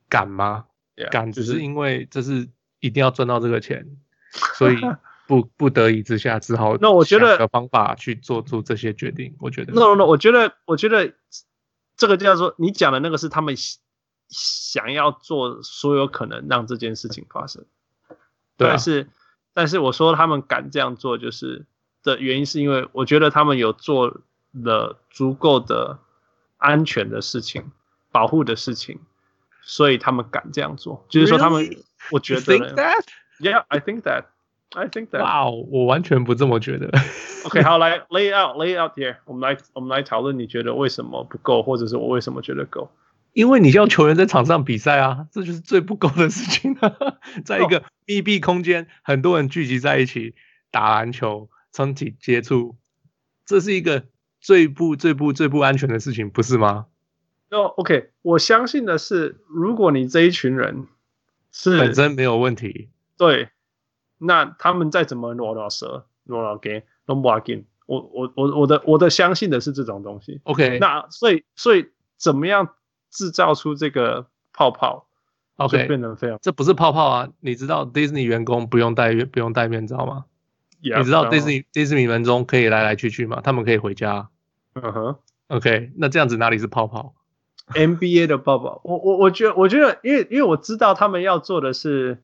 [0.10, 0.66] 敢吗
[1.12, 2.48] 敢只是因为这是
[2.80, 3.86] 一定要赚到这个钱，
[4.56, 4.78] 所以
[5.28, 9.36] 不不得已之下只好那我觉得的方法去做出这些决定。
[9.40, 11.14] 我觉得，No No，我觉得，我觉得
[11.96, 13.56] 这个叫做你讲的那个是他们。
[14.30, 17.64] 想要做所有可能让这件事情发生，
[18.58, 19.08] 对啊，但是
[19.54, 21.66] 但是我说他们敢这样做，就是
[22.04, 24.20] 的原因是因为我觉得他们有做
[24.52, 26.00] 了足够的
[26.58, 27.72] 安全的事情、
[28.12, 29.00] 保护的事情，
[29.62, 31.06] 所以他们敢这样做。
[31.08, 31.66] 就是说他们?
[32.12, 32.42] 我觉得?
[33.40, 34.26] Yeah, I think that.
[34.72, 35.22] I think that.
[35.22, 36.90] 哇，wow, 我完全不这么觉得。
[37.46, 42.92] OK，好，来 lay out, lay out here，我们来我们来讨论，你觉得为什么不够，或者是我为什么觉得够？
[43.34, 46.92] 因为你叫球员在场上比赛啊，这就是最不够的事情啊。
[47.46, 50.34] 在一个密闭空间，很多人聚集在一起
[50.72, 52.76] 打篮球，身体接触，
[53.46, 54.06] 这是一个
[54.42, 56.88] 最不最不最不安全的事情，不是吗？
[57.52, 60.88] 哦，OK，我相信的是，如果你这一群人
[61.52, 63.50] 是本身没有问题，对，
[64.18, 67.66] 那他们再怎么挪到蛇挪到给都不要紧。
[67.86, 70.42] 我我我我的我的相信的是这种东西。
[70.44, 71.88] OK，那所以所以
[72.18, 72.70] 怎么样
[73.10, 75.08] 制造出这个泡泡
[75.56, 77.30] ？OK，变成非常，这不是泡泡啊！
[77.40, 80.26] 你知道 Disney 员工不用戴不用戴面罩吗
[80.82, 83.40] ？Yeah, 你知道 Disney Disney 员工可以来来去去吗？
[83.42, 84.30] 他们可以回家。
[84.74, 85.16] 嗯哼。
[85.48, 87.14] OK，那这样子哪里是泡泡
[87.74, 92.22] ？NBA 的泡泡，我我我觉得我觉得，因为因为我知道他们要做的是，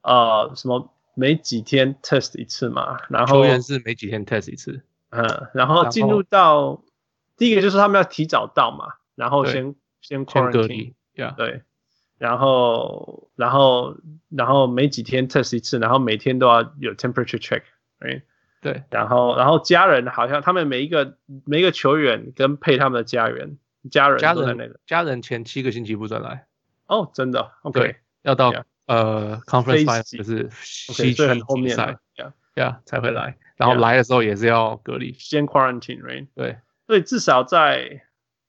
[0.00, 6.82] 呃，什么每几天 test 一次嘛，然后球员是每几天 test 一次，嗯，然后进入到
[7.36, 10.94] 第一个就是他们要提早到嘛，然后先先 quarantine，
[11.36, 11.62] 对，
[12.18, 13.96] 然后然后
[14.28, 17.62] 然后每几天 test 一次，然后每天都要有 temperature check，
[18.00, 18.22] 对，
[18.60, 23.58] 对，然后然后家人好像他们每一个每一个球员跟配他们的家人。
[23.90, 26.46] 家人家人家人前七个星期不准来。
[26.86, 28.52] 哦，真的，OK，要到
[28.94, 31.96] 呃 conference final 就是西区后面赛。
[32.56, 36.26] 呀才会来，然后来的时候也是要隔离，先 quarantine，right？
[36.34, 38.02] 对，所以至少在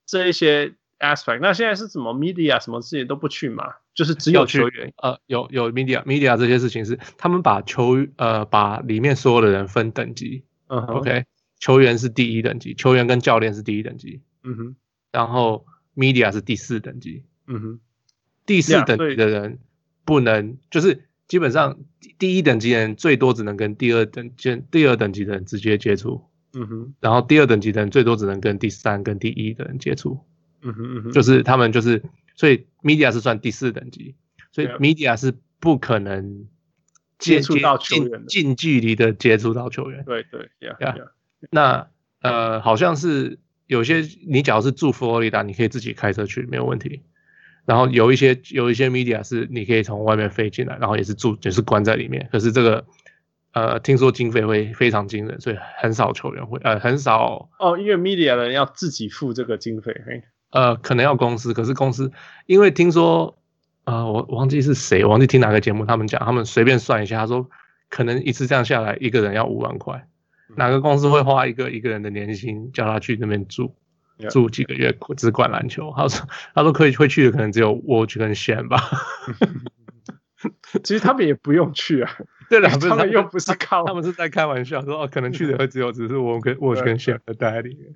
[0.06, 11.24] 这一些 aspect，那现在是怎么 media 什么事情都不去嘛，就是只有球员，呃，有有 media media 这些事情是他们把球呃把里面所有的人分等级，嗯，OK，
[11.58, 14.76] 球员是第一等级，球员跟教练是第一等级，嗯哼。
[15.14, 15.66] 然后
[15.96, 17.24] ，media 是第四等级。
[17.48, 17.80] 嗯哼，
[18.46, 19.60] 第四等级的人
[20.06, 21.80] 不能，就是基本上
[22.18, 26.24] 第一等级的人最多只能跟第二等级、第二等级的人直接接触。
[26.54, 30.20] 嗯哼，然后第二等级的人最多只能跟第三、跟第一的人接触。
[30.62, 32.04] 嗯哼嗯哼，就是他们就是，
[32.36, 34.16] 所以 media 是算第四等级，
[34.51, 36.47] 所以 media 是不可能
[37.18, 40.04] 接触到球员近距离的接触到球员。
[40.06, 40.95] 对对呀呀，
[41.49, 41.88] 那
[42.22, 43.39] 呃，好像是。
[43.66, 47.01] 有些你假如是住佛罗里达，你可以自己开车去，没有问题。
[47.66, 52.28] 然后有一些有一些 media 是你可以从外面飞进来，然后也是住也是关在里面。
[52.32, 52.86] 可是这个
[53.53, 59.93] 呃，听说经费会非常惊人，所以很少球员会呃很少哦，因为 media 的人要自己付这个经费，
[60.51, 62.11] 呃，可能要公司，可是公司
[62.45, 63.38] 因为听说
[63.86, 67.49] 呃，我忘记是谁，我忘记听哪个节目，他们讲他们随便算一下，他说
[67.89, 70.07] 可能一次这样下来，一个人要五万块。
[70.55, 73.74] 哪个公司会花一个一个人的年薪叫他去那边住
[74.30, 75.93] 住几个月只管篮球？
[75.95, 78.80] 他说他说可以会去的可能只有我去跟 Shane 吧。
[80.84, 82.11] 其实他们也不用去啊，
[82.49, 87.93] 对了，他们又不是靠，他们是在开玩笑说哦，可能去的会只有只是我跟 我去跟 Shane 待在里面，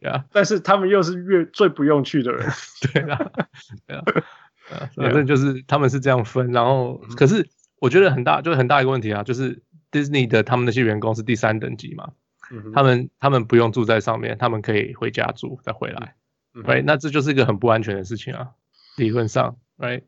[0.00, 2.48] 对啊，但是他们又是越最不用去的人，
[2.92, 3.30] 对啊，
[3.86, 4.04] 对啊，
[4.96, 7.48] 反正就是他们是这样分，然后可是
[7.78, 9.62] 我觉得很大就是很大一个问题啊，就是。
[9.92, 12.10] Disney 的他们那些员工是第三等级嘛？
[12.50, 16.14] 嗯、他们他们不用住在上面，他们可以回家住再回来
[16.54, 16.82] ，，right？
[16.84, 18.48] 那这就是一个很不安全的事情啊，
[18.96, 20.02] 理论上，right？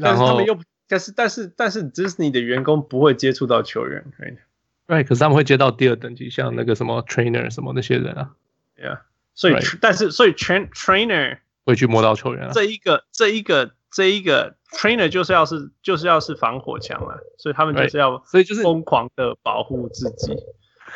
[0.00, 5.04] 但是他们又但是但是但是 Disney 的员工不会接触到球员，right？Right？
[5.04, 8.30] 可是他们会接到第二等级，像那个什么 trainer 什么那些人啊
[8.76, 9.00] ，Yeah。
[9.34, 9.78] 所以 Right?
[9.80, 13.74] 但是所以 train trainer 会去摸到球员啊，这一个这一个。
[13.94, 20.34] 这一个 trainer 就是要是就是要是防火墙了，所以他们就是要所以就是疯狂的保护自己。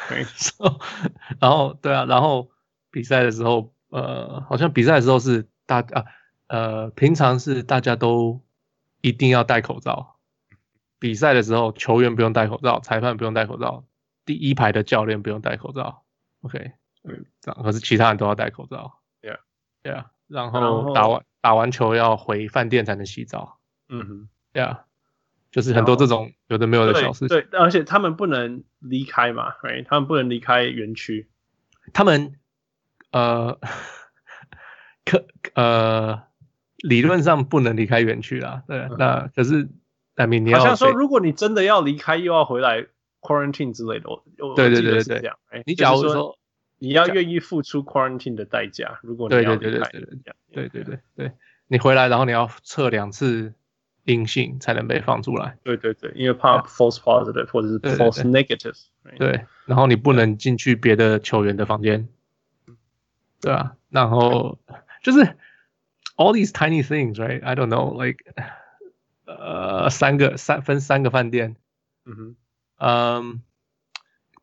[0.11, 0.80] 没错，
[1.40, 2.51] 然后对啊，然后
[2.90, 6.05] 比赛的时候，呃，好像比赛的时候是大啊
[6.46, 8.40] 呃，平常是大家都
[9.01, 10.16] 一定要戴口罩。
[10.99, 13.84] 比赛的时候，球员不用戴口罩，裁判不用戴口罩，
[14.24, 16.05] 第一排的教练不用戴口罩。
[16.42, 16.72] OK，
[17.05, 19.01] 嗯，这样可是其他人都要戴口罩。
[19.22, 21.24] Yeah，Yeah，然后打完。
[21.40, 24.84] 打完球要回饭店才能洗澡，嗯哼，对啊，
[25.51, 27.28] 就是很多这种有的没有的小事情。
[27.28, 31.28] 对，对，而且他们不能离开嘛，对，他们不能离开园区。
[31.92, 32.34] 他们
[33.12, 33.59] 呃，
[35.05, 36.22] 可呃，
[36.78, 38.62] 理论上不能离开园区啦。
[38.66, 39.68] 对，嗯、那可是
[40.16, 42.86] 那明你要好像说，如果你真的要离开，又要回来
[43.20, 44.22] quarantine 之类的，我
[44.55, 45.32] 对对对对对，
[45.66, 46.36] 你假如说。
[46.80, 50.22] 你要愿意付出 quarantine 的代价，如果你要离开，对对对对
[50.53, 51.32] 对，对对对对，
[51.66, 53.53] 你回来然后你要测两次
[54.12, 55.56] 阴性才能被放出来。
[55.62, 58.76] 对对对，因为怕 false positive 或者是 false negative。
[59.16, 62.09] 对，然后你不能进去别的球员的房间。
[63.40, 64.59] 对啊，然后
[65.02, 65.20] 就是
[66.16, 67.44] all these tiny things, right?
[67.44, 68.18] I don't know, like
[69.26, 71.56] 呃，三个三分三个饭店。
[72.04, 72.36] 嗯哼，
[72.78, 73.42] 嗯。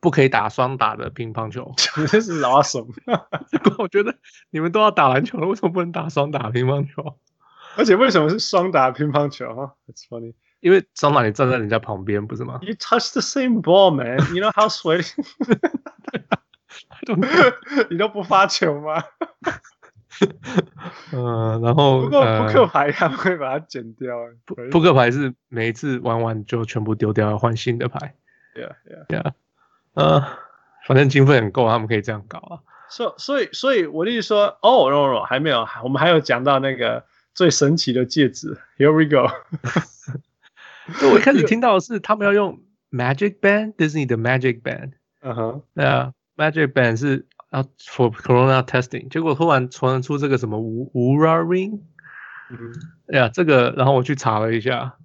[0.01, 1.73] 不可以打双打的乒乓球，
[2.05, 2.93] 这是老什么？
[3.79, 4.15] 我觉得
[4.51, 7.17] 你们都要打篮球了，为什么不能打双打乒乓球？
[7.77, 9.53] 而且为什么是双打乒乓球？
[9.55, 14.17] 哈，It's funny，因为双打你站在人家旁边，不是吗？You touch the same ball, man.
[14.33, 15.11] You know how sweaty.
[17.89, 19.03] 你都不发球吗？
[21.11, 24.15] 嗯， 然后不过扑克牌他们会把它剪掉。
[24.45, 28.15] 扑扑克牌是每一次玩完就全部丢掉，换新的牌。
[28.53, 29.33] 对啊，对啊，对啊。
[29.93, 30.21] 呃，
[30.87, 32.59] 反正经费很够，他们可以这样搞啊。
[32.89, 37.03] 所以，所以，所以我的意思说，哦，no no，还没有，我们还有讲到那个
[37.35, 38.57] 最神奇的戒指。
[38.77, 39.31] Here we go。
[41.11, 44.93] 我一开始听到的是他们要用 Magic Band，Disney 的 Magic Band。
[45.21, 51.81] 嗯哼，对啊，Magic Band 是要 for Corona testing，结果突然传出这个什么无无 r a Ring。
[52.49, 52.73] 嗯哼，
[53.13, 54.97] 哎呀，这个，然后我去查了一下，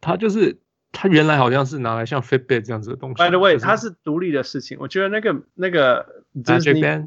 [0.00, 0.58] 它就是。
[0.92, 3.22] 它原来好像是拿来像 Fitbit 这样子的东西。
[3.22, 4.76] By the way，它是独立的事情。
[4.80, 7.06] 我觉得那个那个 Disney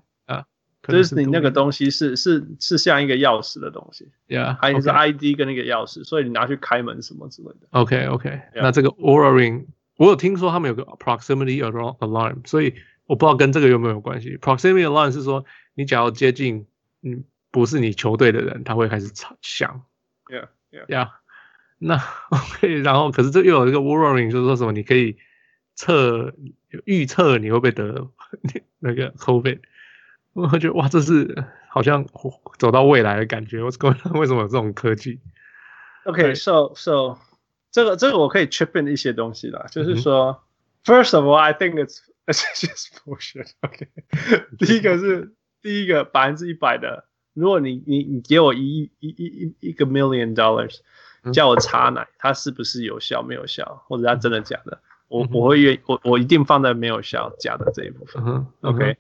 [0.83, 4.09] 啊，Disney 那个东西是是是像一个钥匙的东西。
[4.27, 7.67] Yeah，还有是 ID 跟那个钥匙，所以你拿去开门什么之类的。
[7.71, 9.65] OK OK，那这个 Oura Ring，
[9.97, 12.75] 我有听说他们有个 Proximity Alarm，所以
[13.05, 14.37] 我不知道跟这个有没有关系。
[14.37, 16.65] Proximity Alarm 是说你只要接近
[17.01, 19.09] 嗯不是你球队的人，他会开始
[19.41, 19.83] 响。
[20.27, 21.09] Yeah Yeah Yeah。
[21.77, 21.95] 那
[22.31, 25.17] OK，然后可是这又有一个 Warning，就是说什么你可以
[25.75, 26.33] 测
[26.85, 28.09] 预测你会不会得
[28.79, 29.59] 那个 COVID，
[30.33, 32.05] 我觉得哇，这是好像
[32.57, 33.59] 走到未来的感觉。
[33.59, 33.65] On？
[34.19, 35.19] 为什么有这种科技
[36.05, 37.17] ？OK，so so
[37.71, 40.43] 这个这个我可以 chip in 一些东西啦，就是说
[40.83, 43.51] ，First of all，I think it's it's just bullshit。
[43.61, 43.87] OK，
[44.57, 50.79] 第一个是第一个百分之一百的，如果你你你给我一一一一一个 million dollars。
[51.31, 54.81] 叫我查奶，它是不是有效没有效，或者它真的假的？
[55.07, 58.21] 我我会愿我我一定放在没有效假的这一部分。
[58.25, 58.97] 嗯、OK，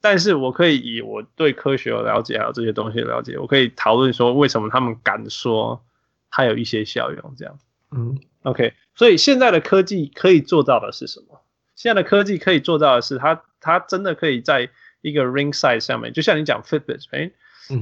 [0.00, 5.84] 但是我可以以我对科学的了解还有这些东西的了解，我可以讨论说为什么他们敢说
[6.30, 7.58] 它有一些效用这样。
[7.90, 11.40] 嗯，OK，所以现在的科技可以做到的是什么？
[11.74, 14.70] 现在的科技可以做到的是它，它它真的可以在
[15.00, 17.30] 一个 ring size 上面，就像你讲 Fitbit，哎。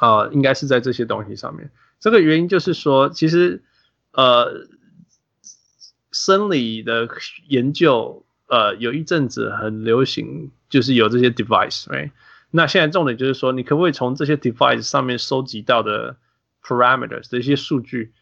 [0.00, 1.70] 啊，应该是在这些东西上面。
[1.98, 3.62] 这个原因就是说，其实，
[4.12, 4.66] 呃，
[6.12, 7.08] 生理的
[7.48, 12.10] 研究，呃，有一阵子很流行，就是有这些 device，right？
[12.50, 16.16] 那现在重点就是说，你可不可以从这些 device 上面收集到的
[16.62, 18.12] parameters 的一些数据，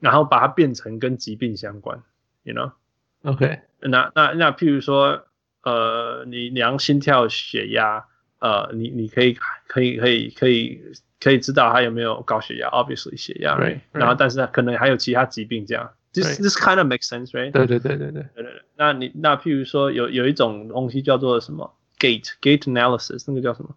[0.00, 2.02] 然后把它变成跟疾病相关
[2.42, 5.26] ，you know？OK，那那那，譬如说，
[5.62, 8.04] 呃，你量心跳、血压，
[8.38, 9.36] 呃，你你可以
[9.66, 10.82] 可以可以可以。
[11.22, 13.80] 可以知道他有没有高血压，obviously 血压，right？, right.
[13.92, 17.50] 然后，但是可能还有其他疾病，这样，this this kind of makes sense，right？
[17.52, 18.62] 对对对对对对对。
[18.76, 23.74] 那你那譬如说有有一种东西叫做什么 gate gate analysis，那个叫什么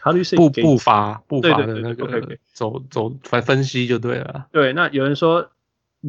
[0.00, 0.36] ？How do you say？
[0.36, 4.46] 步步伐步伐的那个走走分分析就对了。
[4.52, 5.50] 对，那有人说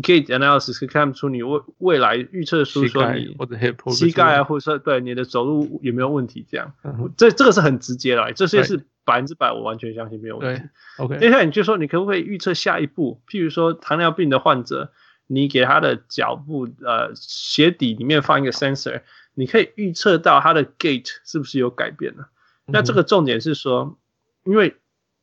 [0.02, 6.74] gate analysis 可以看出你未未来预测出说你或者 hip 膝盖啊，或者说对你的走路有没有问题这样。
[7.18, 8.86] 这这个是很直接的，这些是。
[9.04, 10.62] 百分之百，我完全相信没有问题。
[11.00, 13.20] OK，接下来你就说，你可不可以预测下一步？
[13.28, 14.92] 譬如说，糖尿病的患者，
[15.34, 19.02] 你给他的脚部呃鞋底里面放一个 sensor，
[19.34, 22.30] 你可以预测到他的 gait 是不是有改变了？
[22.68, 23.98] 嗯、那这个重点是说，
[24.44, 24.76] 因为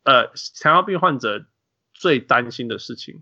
[0.04, 0.28] 呃
[0.61, 1.44] 糖尿病患者
[1.92, 3.20] 最担心的事情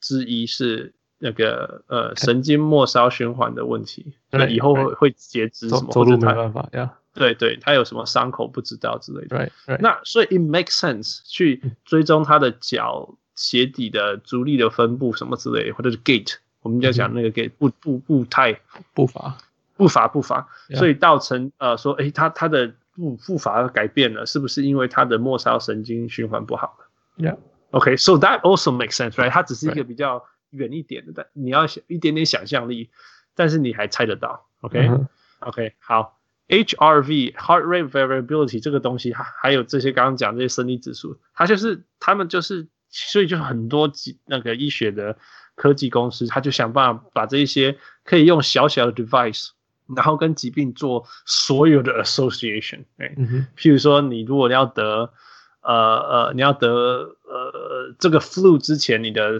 [0.00, 6.98] 之一是那个呃神经末梢循环的问题，那以后会会截肢什么，走路没办法呀。
[7.14, 9.38] 对对，他有什么伤口不知道之类的。
[9.38, 9.78] Right, right.
[9.80, 18.58] 那所以 it makes sense 去追踪他的脚鞋底的足力的分布什么之类，或者是 gait，我们就讲那个 gait 步步步态
[18.94, 19.38] 步伐
[19.76, 26.86] 步伐步伐，所以造成呃说，诶，他他的步步伐改变了，是不是因为他的末梢神经循环不好了
[27.24, 27.36] ？Yeah.
[27.70, 29.30] OK，so that also makes sense, right？
[29.30, 32.90] 它只是一个比较远一点的，但你要想一点点想象力，
[33.34, 34.46] 但是你还猜得到。
[34.62, 34.98] OK，OK，、
[35.40, 35.68] okay?
[35.68, 36.14] okay, 好。
[36.48, 43.92] HRV heart rate variability 这个东西，还还有这些刚刚讲这些生理指数，它就是他们就是，所以就很多
[44.24, 45.16] 那个医学的
[45.54, 49.50] 科技公司，他就想办法把这一些可以用小小的 device，
[49.94, 53.14] 然后跟疾病做所有的 association，哎，
[53.56, 55.12] 譬如说你如果要得，
[55.60, 59.38] 呃呃，你要得呃这个 flu 之前，你的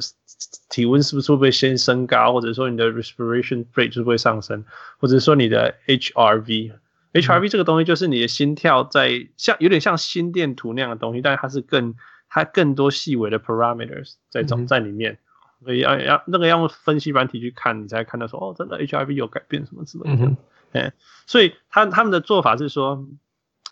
[0.68, 4.64] 体温是不是会不会先升高，或者说你的 respiration rate 是不会上升，
[4.98, 6.72] 或者说你的 HRV。
[7.12, 11.94] HRV 这个东西就是你的心跳在像有点像心电图那样的东西，但是它是更
[12.29, 15.18] 它更多细微的 parameters 在中在里面，
[15.64, 20.37] 所以要要那个要用分析软体去看，你才看到说哦，真的 HIV 有改变什么之类的。
[20.72, 20.93] 哎，
[21.27, 23.07] 所以他他们的做法是说，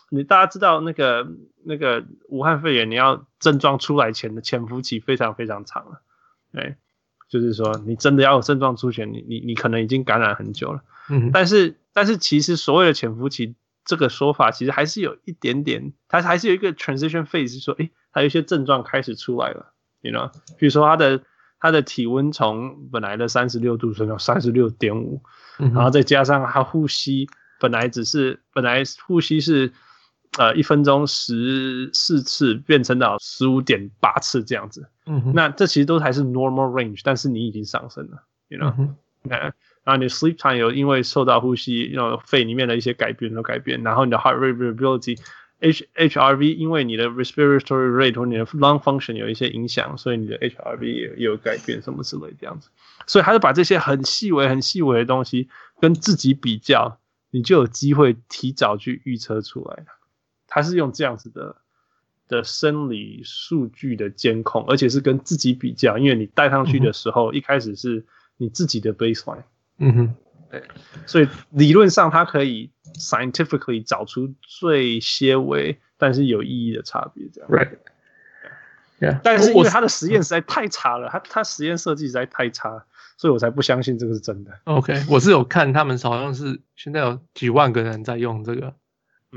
[0.09, 1.27] 你大家知道那个
[1.63, 6.01] 那个武汉肺炎，你要症状出来前的潜伏期非常非常长了，
[6.51, 6.75] 对，
[7.29, 10.81] 就是说你真的要有症状出现，你你你可能已经感染很久了。
[11.09, 21.21] 嗯，但是但是其实所谓的潜伏期这个说法，其实还是有一点点，它还是有一个 transition phase，是说，诶，它有一些症状开始出来了，you know，比如说他的
[21.59, 25.21] 他的体温从本来的三十六度升到三十六点五，
[25.57, 27.27] 然后再加上他呼吸
[27.59, 29.73] 本来只是本来呼吸是
[30.37, 38.95] 呃一分钟十四次，变成到十五点八次这样子，嗯，那这其实都还是 normal range，但是你已经上升了，you know，嗯
[39.83, 44.55] 然后你 sleep time 有因为受到呼吸，然后肺里面的一些改变都改变，然后你的 heart rate
[45.65, 52.69] variability，H HRV 因为你的 respiratory rate 或你的 lung function 有一些影响，所以你的 HRV 也有改变什么之类这样子。
[53.07, 55.49] 所以还是把这些很细微、很细微的东西
[55.79, 56.99] 跟自己比较，
[57.31, 59.85] 你就有机会提早去预测出来。
[60.47, 61.55] 他是用这样子的
[62.27, 68.05] 的生理数据的监控，而且是跟自己比较，因为你戴上去的时候，嗯、一开始是
[68.37, 69.43] 你自己的 baseline。
[69.77, 70.15] 嗯哼，
[70.59, 70.67] 对，
[71.05, 77.49] 所以理论上它可以 scientifically 找出最些微但是有意义的差别，这样。
[77.49, 82.85] Right，yeah，但是因为他的实验实在太差了，他他实验设计实在太差，
[83.17, 84.57] 所以我才不相信这个是真的。
[84.63, 88.73] OK，我是有看他们好像是现在有几万个人在用这个，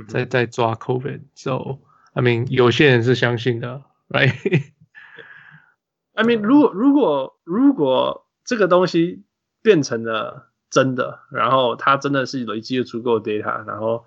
[0.09, 1.79] 在在抓 COVID，so
[2.13, 9.25] I mean 有些人是相信的，Right？I mean 如果如果如果这个东西。
[9.61, 14.05] 变成了真的，然后它真的是累积了足够的 data，然后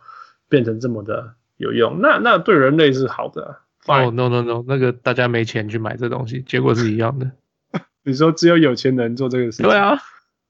[0.50, 3.60] 变成这么的有用，那那对人类是好的。
[3.88, 7.32] 哦、oh,，no no no，那个大家没钱去买这东西，结果是一样的。
[8.04, 9.68] 你说只有有钱人做这个事情？
[9.68, 9.98] 对啊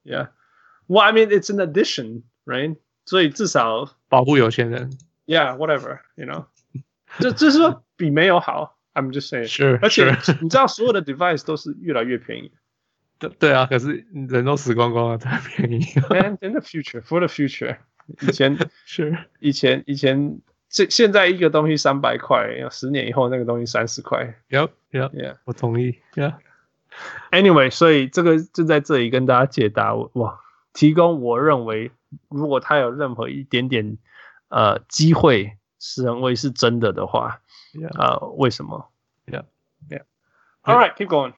[0.04, 0.28] ，Yeah。
[0.86, 2.76] Well, I mean, it's an addition, right？
[3.06, 4.90] 所以至少保护有钱人。
[5.26, 6.44] Yeah，whatever，you know。
[7.20, 8.76] 就就是说比没有好。
[8.92, 9.46] I'm just saying。
[9.48, 10.10] 是，而且
[10.42, 12.52] 你知道所有的 device 都是越来越便宜。
[13.38, 15.80] 对啊，可是人都死光光了，太便宜。
[15.80, 17.76] And in the future, for the future，
[18.20, 24.34] 以前 是以前以前这现在一个东西三百块，要十年以后那个东西三十块。
[24.50, 25.98] Yep, yep, yeah，我同意。
[26.14, 26.34] Yeah。
[27.30, 30.40] Anyway，所以这个就在这里跟大家解答，哇，
[30.74, 31.90] 提供我认为
[32.28, 33.96] 如果他有任何一点点
[34.48, 37.40] 呃机会是认为是真的的话
[37.72, 38.90] ，Yeah，呃，为什么
[39.26, 39.44] ？Yeah,
[39.88, 40.02] yeah.
[40.64, 41.32] All right, keep going.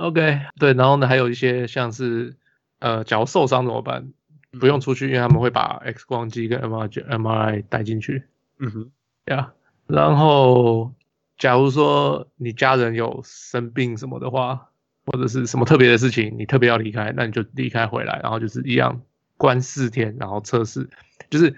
[0.00, 2.34] OK，对，然后呢，还有一些像是，
[2.78, 4.12] 呃，假如受伤怎么办？
[4.58, 8.24] 不用出去，因为他们会把 X 光机跟 MRI MRI 带进去。
[8.58, 8.90] 嗯哼，
[9.26, 9.52] 呀、
[9.86, 10.92] yeah，然后
[11.36, 14.70] 假如说你家人有生病什么的话，
[15.04, 19.02] 或者是什么特别的事情，你特别要离开，那你就离开回来，然后就是一样
[19.36, 20.88] 关四天，然后测试，
[21.28, 21.54] 就是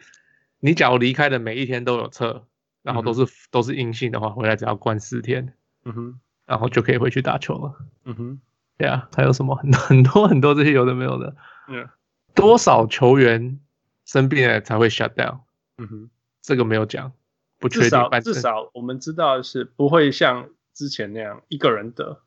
[0.58, 2.44] 你假如离开的每一天都有测，
[2.82, 5.54] 然后都是、嗯、都是阴性的话，回来只要关四天。
[5.84, 6.20] 嗯哼。
[6.46, 7.74] 然后就可以回去打球了。
[8.04, 8.40] 嗯哼，
[8.78, 11.36] 对啊，还有什么很 很多很多这些有的没有的。
[11.68, 11.88] 嗯，
[12.34, 13.60] 多少球员
[14.04, 15.40] 生病了才会 shut down？
[15.78, 16.10] 嗯哼，
[16.42, 17.12] 这个没有讲，
[17.58, 17.84] 不确定。
[17.84, 22.20] 至少至少我们知道是不会像之前那样一个人得。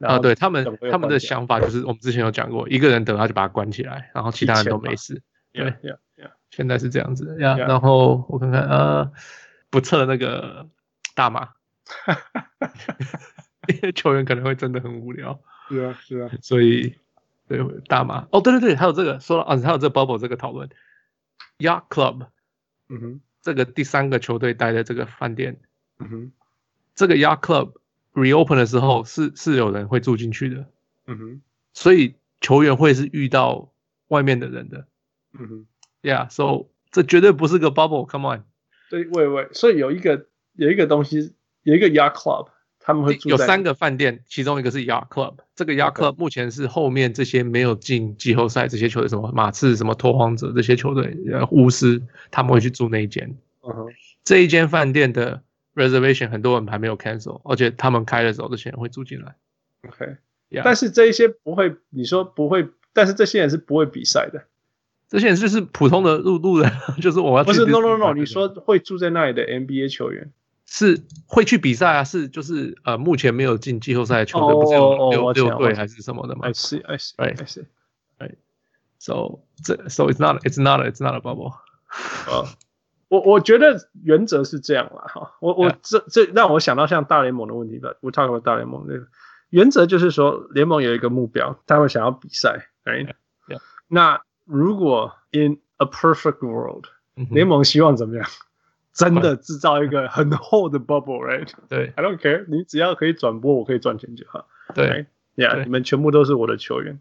[0.00, 5.22] 啊，对他们他们的想法就是我们之前有讲过，一个人得他就把他关起来，然后其他人都没事。
[5.52, 6.30] 对，yeah, yeah.
[6.50, 7.56] 现在是这样子呀。
[7.56, 9.12] 然后我看看，呃，
[9.70, 10.66] 不测那个
[11.14, 11.50] 大麻。
[13.68, 16.94] 因 为球员可能会真的很无聊，是啊是啊，所以
[17.46, 18.26] 对大麻。
[18.32, 20.68] 哦，对对对，还有这个说了啊，还有这个 bubble 这个讨论
[21.58, 22.26] ，Yacht Club，
[22.88, 25.60] 嗯哼，这个第三个球队待的这个饭店，
[25.98, 26.32] 嗯哼，
[26.94, 27.74] 这个 Yacht Club
[28.14, 30.66] reopen 的时候是是有人会住进去的，
[31.06, 31.40] 嗯哼，
[31.72, 33.72] 所以球员会是遇到
[34.08, 34.86] 外面的人的，
[35.34, 35.66] 嗯哼
[36.02, 38.44] ，Yeah，so 这绝对不是个 bubble，Come on，
[38.90, 42.48] 对，喂喂，所以有一个有一个东西，有一个 Yacht Club。
[42.84, 45.36] 他们会住有三个饭店，其中一个是 Yacht Club。
[45.54, 53.36] 这个 Yacht Club 目前是后面这些没有进季后赛这些球队，什么马刺、什么拓荒者这些球队，呃，巫师他们会去住那一间。
[53.62, 53.86] 嗯哼，
[54.24, 55.42] 这一间饭店的
[55.76, 59.36] reservation 很多人还没有 cancel，而且他们开的时候这些人会住进来。
[59.88, 60.62] OK，yeah.
[60.64, 64.44] 但是这一些不会，你说不会，但是这些人是不会比赛的。
[65.08, 70.32] 这些人就是普通的入路人， 就是我要不是 no no no，你说会住在那里的 NBA 球员。
[70.74, 72.02] 是会去比赛啊？
[72.02, 77.66] 是就是呃，目前没有进季后赛的球队不是有六六队还是什么的吗？I see, I see, I see.
[78.18, 78.36] Right.
[78.98, 79.40] So,
[79.90, 81.52] so it's not, it's not, it's not a bubble.
[82.26, 82.48] 哦，
[83.08, 87.92] 我我觉得原则是这样啦，哈，我我这这让我想到像大联盟的问题吧。
[88.00, 89.06] 我 talk about 大联盟这个
[89.50, 93.12] 原则就是说，联盟有一个目标，他会想要比赛，right？.
[93.46, 93.60] Yeah.
[93.88, 98.26] 那如果 in a perfect world，、联盟希望怎么样？
[98.92, 101.50] 真的制造一个很厚的 bubble，right？
[101.68, 104.46] 对，I don't care，你只要可以转播，我可以赚钱就好。
[104.74, 105.06] 对。
[105.36, 107.00] right?，Yeah，你们全部都是我的球员。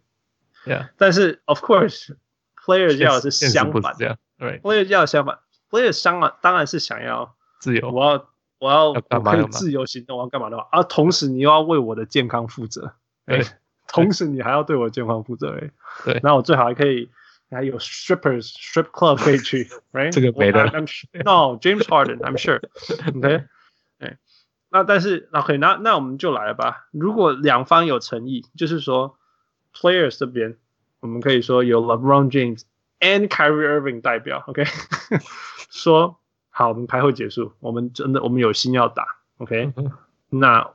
[0.66, 3.82] ，Yeah，但是 of course，players 要的是相反。
[3.82, 5.40] 不是这样，Right？，players 要的相反
[5.70, 8.30] ，players 相反当然是想要自由，我要
[8.60, 12.94] 我要可以自由行动，我要干嘛的话，而同时你又要为我的健康负责，
[13.26, 13.42] 对。
[13.42, 15.70] 欸同时你还要对我的健康负责，欸
[16.06, 16.20] 对。
[16.24, 17.10] 那我最好还可以
[17.52, 20.12] 还有 strippers strip club 可以去， right？
[20.12, 23.44] 这个没的我 I'm sure- No James Harden，I'm sure，OK，
[24.00, 24.18] 哎，
[24.70, 26.88] 那但是 OK，那那我们就来了吧。
[26.92, 29.18] 如果两方有诚意，就是说
[29.76, 30.58] players 这边，
[31.02, 32.62] 我们可以说有 LeBron James
[33.00, 34.64] and Kyrie Irving 代表，OK，
[35.70, 36.18] 说
[36.50, 39.92] 好，我们开会结束，我们真的我们有心要打，OK，嗯
[40.30, 40.72] 那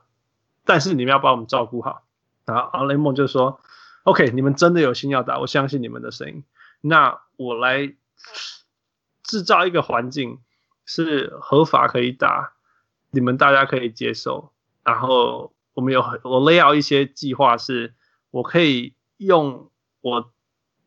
[0.63, 2.03] 但是你们要把我们照顾好。
[2.45, 3.59] 然后阿雷蒙就说
[4.03, 6.43] ：“OK，你们真的有心要打，我相信你们的声音。
[6.81, 7.93] 那我来
[9.23, 10.39] 制造一个环境，
[10.85, 12.53] 是合法可以打，
[13.11, 14.51] 你们大家可以接受。
[14.83, 17.93] 然后我们有我 lay out 一些计划，是
[18.31, 19.69] 我可以用
[20.01, 20.31] 我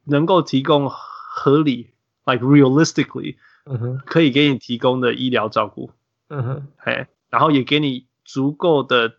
[0.04, 1.90] 能够提供合理
[2.24, 5.92] ，like realistically 嗯哼，可以给你提供的医疗照顾。”
[6.32, 9.18] 嗯哼，嘿，然后也给你足够的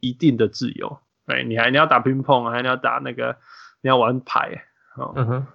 [0.00, 3.38] 一定的自由，哎，你还你要打乒乓，还你要打那个，
[3.80, 4.64] 你要玩牌，
[4.96, 5.46] 哦，嗯哼，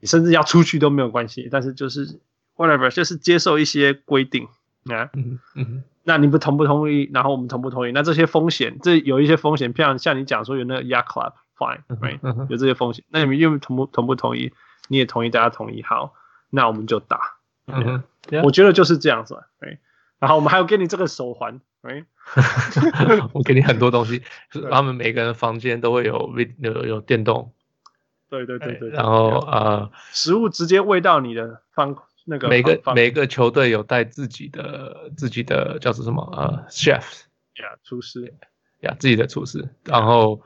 [0.00, 2.20] 你甚至要出去都没有关系，但是就是
[2.56, 4.44] whatever，就是接受一些规定
[4.86, 5.10] 啊。
[5.14, 7.10] 嗯，嗯，那你们同不同意？
[7.12, 7.92] 然后我们同不同意？
[7.92, 14.52] 那这些风险，这有一些风险，像像你讲说有那个 yacht club，fine，right，、嗯有这些风险，那你们又同不同不同意？
[14.88, 16.14] 你也同意，大家同意，好，
[16.50, 17.36] 那我们就打。
[18.42, 19.78] 我觉得就是这样子，right？
[20.18, 22.04] 然后我们还要给你这个手环，right？
[23.32, 24.22] 我给你很多东西，
[24.70, 27.52] 他们每个人房间都会有有有电动，
[28.28, 37.02] 对对对对，然后呃，食物直接喂到你的方那个每个每个球队有带自己的自己的叫做什么呃 chef
[37.56, 38.34] 呀厨师。
[38.80, 40.40] 呀自己的厨师，然后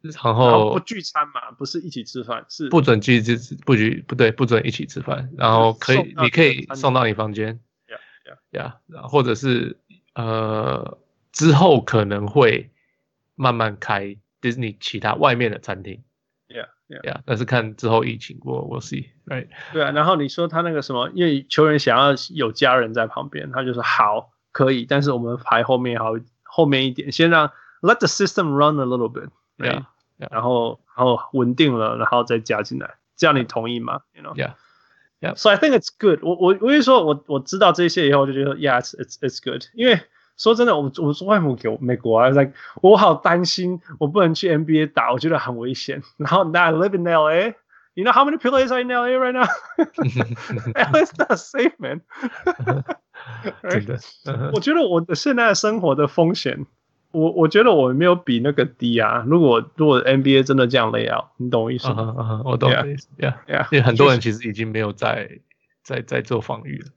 [0.00, 7.60] 然然后不聚餐嘛，不是一起吃饭，是不准聚聚不聚不对，不准一起吃饭，然后可以你可以送到你房间。
[7.88, 9.78] 呀呀呀，然后或者是
[10.14, 10.96] 呃
[11.32, 12.70] 之后可能会
[13.34, 16.02] 慢慢开 Disney 其他外面的餐厅
[16.88, 19.90] 呀呀呀，但是看之后疫情我我 see right 对啊。
[19.90, 26.12] 然后你说他那个什么，因为球员想要有家人在旁边，他就说好可以，但是我们排后面好
[26.42, 27.48] 后面一点，先让
[27.80, 29.28] let the system run a little bit，
[29.58, 29.84] 对 Yeah,
[30.18, 30.28] yeah.
[30.30, 34.34] 然后然后稳定了，然后再加进来，这样你同意吗？You know?
[34.34, 34.52] yeah
[35.20, 36.34] yeah So I think it's good 我。
[36.36, 39.64] 我我我跟你说，我我知道这些以后，我就觉得 Yeah, it's it's it's good。
[39.74, 40.00] 因为
[40.36, 46.02] 说真的，我我说外母给美国啊，like 我好担心，我不能去 NBA 打，我觉得很危险。
[46.18, 47.54] 然后 I live in LA。
[47.94, 49.46] You know how many players are in LA right now?
[50.92, 52.02] LA's not safe, man
[53.70, 56.66] 真的，嗯我觉得我的现在生活的风险，
[57.12, 59.24] 我我觉得我没有比那个低啊。
[59.26, 62.42] 如果如果 NBA 真的这样 lay out，你懂我意思吗？
[62.44, 62.86] 我懂 Yeah.
[62.92, 65.40] 意思，yeah，Yeah，因为很多人其实已经没有在
[65.82, 66.88] 在在做防御了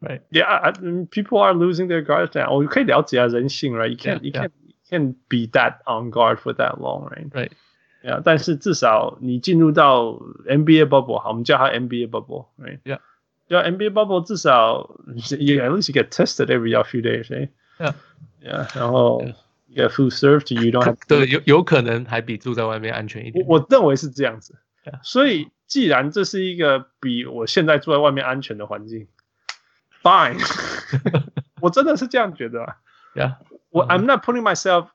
[0.00, 0.20] Right.
[0.30, 2.48] Yeah, I mm, people are losing their guards now.
[2.50, 4.42] Oh, You can't, right you can't, yeah.
[4.42, 4.50] you
[4.90, 7.26] can't be that on guard for that long, right?
[7.34, 7.52] Right.
[8.04, 12.78] Yeah，但是至少你进入到 NBA bubble，好，我们叫它 NBA bubble，right?
[12.84, 12.98] Yeah.
[13.48, 15.00] Yeah, NBA bubble 至少
[15.38, 17.30] you at least you get tested every few days.
[17.30, 17.94] Yeah.
[18.42, 18.68] Yeah.
[18.78, 19.34] 然后 yeah.
[19.74, 20.98] get food served to you don't have.
[21.08, 23.44] 对，有有可能还比住在外面安全一点。
[23.48, 24.54] 我我认为是这样子。
[25.02, 29.08] 所以既然这是一个比我现在住在外面安全的环境。
[30.06, 30.38] fine
[31.60, 32.76] 我真的是这样觉得。
[33.14, 33.38] Yeah，
[33.70, 33.98] 我 uh-huh.
[33.98, 34.88] I'm not putting myself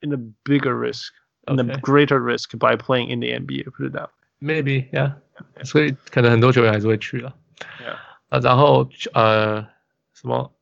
[0.00, 1.10] in a bigger risk,
[1.46, 3.64] in a greater risk by playing in the NBA.
[3.72, 4.62] Put it that way.
[4.62, 5.16] Maybe yeah，
[5.64, 7.34] 所以可能很多球员还是会去了。
[7.80, 7.96] Yeah，
[8.30, 9.66] 啊，然后呃，
[10.14, 10.54] 什么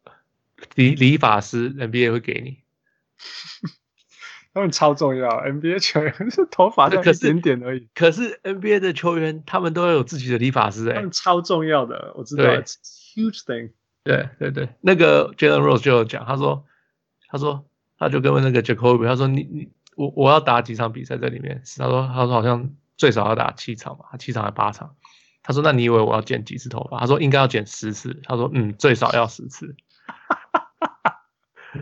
[0.74, 2.62] 理理发师 NBA 会给你。
[4.54, 7.88] 他们超重要，NBA 球员是头发这一点点而已。
[7.94, 13.72] 可是 NBA 的球员，他们都有自己的理发师哎、欸，他们超重要的，我知道，huge thing。
[14.04, 16.64] 对对对，那个 Jalen Rose 就有讲，他说
[17.28, 17.64] 他说
[17.98, 24.96] 他就跟那个 Jacoby，他说你你我我要打几场比赛在里面，他说他说好像最少要打七场吧，他七场还八场，
[25.42, 27.00] 他说那你以为我要剪几次头发？
[27.00, 29.74] 他说应该要剪十次，他说嗯最少要十次。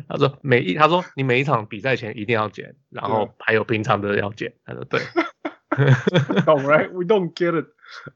[0.09, 4.55] 他说每一他说你每一场比赛前一定要剪，然后还有平常的要剪。
[4.65, 5.01] 他说对，
[6.47, 7.67] All right, we don't get it.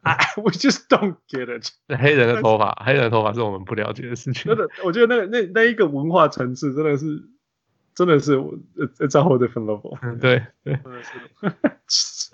[0.02, 1.68] I we just don't get it。
[1.98, 4.44] 黑人的头发，黑人的头发是我们不了解的事情。
[4.44, 7.24] 真的，我觉得那个那那一个文化层次真的是，
[7.94, 9.98] 真的是，it's a whole different level。
[10.18, 11.02] 对对， 真的
[11.88, 12.30] 是。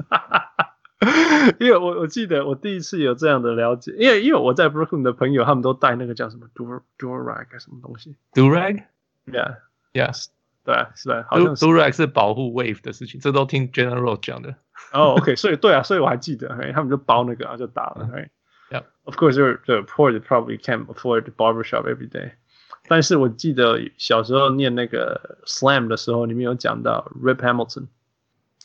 [1.58, 10.26] 因为我我记得我第一次有这样的了解，因为因为我在 Brooklyn 的朋友，他们都带那个叫什么 Dur Durag 什么东西，Durag，Yeah，Yes，
[10.62, 11.26] 对，是吧？
[11.30, 14.56] 好像 Durag 是保护 Wave 的事情，这都听 General 讲的。
[14.92, 18.08] 哦，OK，所以对啊，所以我还记得，他们就包那个，然后就打了。
[18.70, 22.32] Yeah，Of course, the poor probably can't afford the barbershop every day。
[22.88, 27.86] 但是我记得小时候念那个 Slam 的时候，里面有讲到 Rip Hamilton。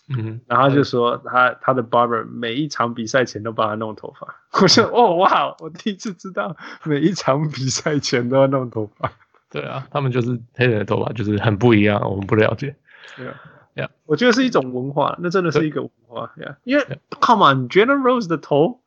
[0.07, 4.35] 嗯，然后他就说他他的 barber 每一场比赛前都帮他弄头发。
[4.61, 9.11] 我说哦哇，我第一次知道每一场比赛前都要弄头发。
[9.49, 12.75] 对啊，他们就是黑人的头发就是很不一样，我们不了解。
[13.17, 13.33] 对啊。
[13.75, 13.89] Yeah.
[14.05, 16.33] 我觉得是一种文化，那真的是一个文化。
[16.37, 16.55] Yeah.
[16.63, 16.97] 因为 Yeah.
[17.19, 18.81] Come on, Jalen Rose 的头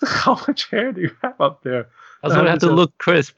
[0.00, 1.88] ，How much hair do you have up there?
[2.22, 3.34] 他说 have to look crisp。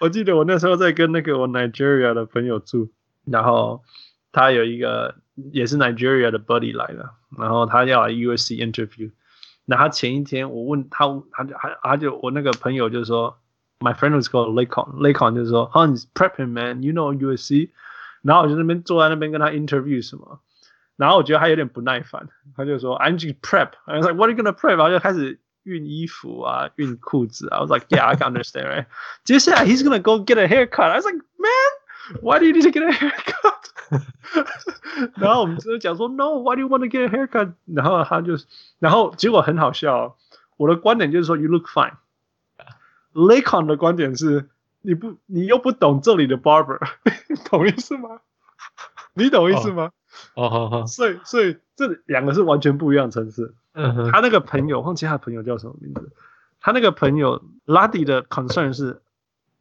[0.00, 2.90] 我记得我那时候在跟那个我 Nigeria 的朋友住，
[3.24, 3.84] 然后
[4.32, 5.14] 他有一个
[5.52, 9.12] 也是 Nigeria 的 buddy 来了，然后他要来 USC interview。
[9.64, 13.38] 那他前一天我问他，他就他他就我那个朋友就说。
[13.80, 16.82] my friend was called Lakon Lakon 就说啊、oh, prepping man.
[16.82, 17.70] You know USC，
[18.22, 20.40] 然后我就那边坐在那边跟他 interview 什么，
[20.96, 28.32] 然后我觉得他有点不耐烦，他就说 I'm just prep，然后 like what are you gonna prep，然后就开始熨衣服啊熨裤子啊，I uh, was like yeah I can
[28.32, 28.86] understand right，
[29.24, 32.82] 接下来 he's gonna go get a haircut，I was like man why do you need to get
[32.82, 33.72] a haircut?"
[35.18, 35.44] no
[36.38, 38.38] why do you want to get a haircut，然后他就
[38.78, 40.16] 然后结果很好笑，
[40.56, 41.92] 我的观点就是说 you look fine。
[43.16, 44.50] Lakon 的观点是，
[44.82, 46.78] 你不，你又不懂这里的 barber，
[47.50, 48.20] 懂意思吗？
[49.14, 49.90] 你懂意思吗？
[50.34, 50.86] 哦，好好。
[50.86, 53.54] 所以，所以这两个是完全不一样的层次。
[53.72, 54.12] 嗯哼。
[54.12, 56.12] 他那个朋友，忘记他的朋友叫什么名字。
[56.60, 59.00] 他那个朋友拉蒂的 concern 是，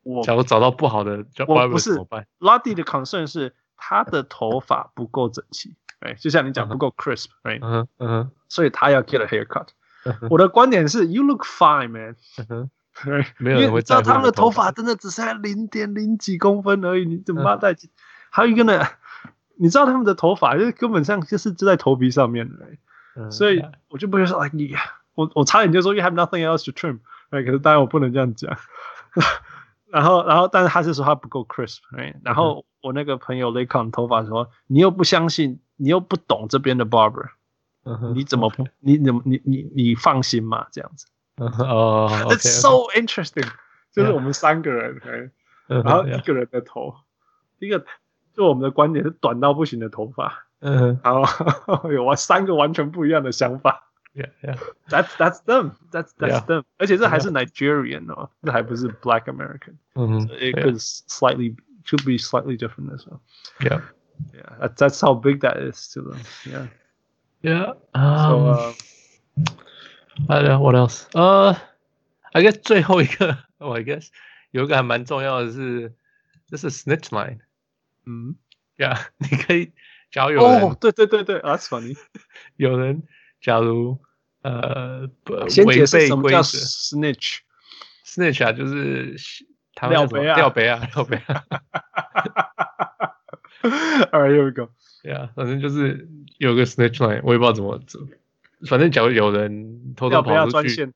[0.04, 1.98] 我假如找到不好的叫不是
[2.40, 8.32] 拉蒂的 concern 是他的头发不够整齐，哎，就像你讲不够 crisp，哎，嗯哼。
[8.50, 9.68] 所以他要 get a haircut。
[10.30, 12.16] 我的观点是，you look fine, man。
[13.38, 14.02] 没有人会在乎。
[14.04, 17.76] 他们的头发真的只剩下零点零几公分而已，你怎么在？
[18.30, 18.82] 还有一个呢？
[19.58, 22.66] 你知道他们的头发就是根本上就是就在头皮上面的，
[23.16, 24.76] 嗯、所以我就不会说，like 你，
[25.14, 28.58] 我我差点就说，you have nothing else to trim，可是当然我不能这样讲。
[29.88, 31.78] 然后，然后，但是他是说他不够 crisp，
[32.22, 37.30] 然后我那个朋友 Lacon 头发说，你又不相信，你又不懂这边的 barber，、
[37.86, 38.68] 嗯、你怎么不？
[38.82, 39.22] 你怎么？
[39.24, 40.68] 你你你放心嘛？
[40.74, 41.08] 这样子。
[41.38, 41.64] Uh-huh.
[41.66, 43.52] 哦、oh,，It's、okay, so interesting，、okay.
[43.92, 45.30] 就是我们三个人，yeah.
[45.68, 46.96] Uh-huh, 然后一个人的头
[47.60, 47.66] ，yeah.
[47.66, 47.86] 一个
[48.34, 54.30] 就我们的观点是短到不行的头发，嗯、uh -huh.，然后有完三个完全不一样的想法，Yeah
[54.90, 56.66] Yeah，That's That's them That's That's them，、yeah.
[56.78, 61.56] 而且这还是 Nigerian 哦，这还不是 Black American，嗯、mm-hmm.，It could slightly
[61.86, 63.20] should be slightly different as well.
[63.60, 63.82] Yeah
[64.34, 66.20] Yeah, that's how big that is to them.
[66.46, 66.68] Yeah.
[67.42, 67.74] Yeah.
[67.94, 68.72] Um, so, um, uh,
[70.30, 71.06] I don't know what else.
[71.14, 74.08] 呃、uh,，I guess 最后一个，I guess
[74.52, 75.94] 有一个还蛮重要的是，
[76.48, 77.40] 这是 snitch line。
[78.06, 78.36] 嗯
[78.78, 79.74] ，Yeah，你可以，
[80.12, 81.98] 假如有人，哦，对对对对，That's funny。
[82.56, 83.04] 有人，
[83.42, 84.00] 假如
[84.42, 85.10] 呃，
[85.50, 87.40] 先解释什么叫 snitch。
[88.06, 89.18] snitch 啊，就是
[89.74, 91.44] 他们廖北啊，廖北啊，廖北啊。
[94.12, 94.70] All right, here we go.
[95.04, 98.08] Yeah，反正就是有个 snitch line，我也不知道怎么怎么。
[98.68, 100.92] 反正假如有人偷偷跑出去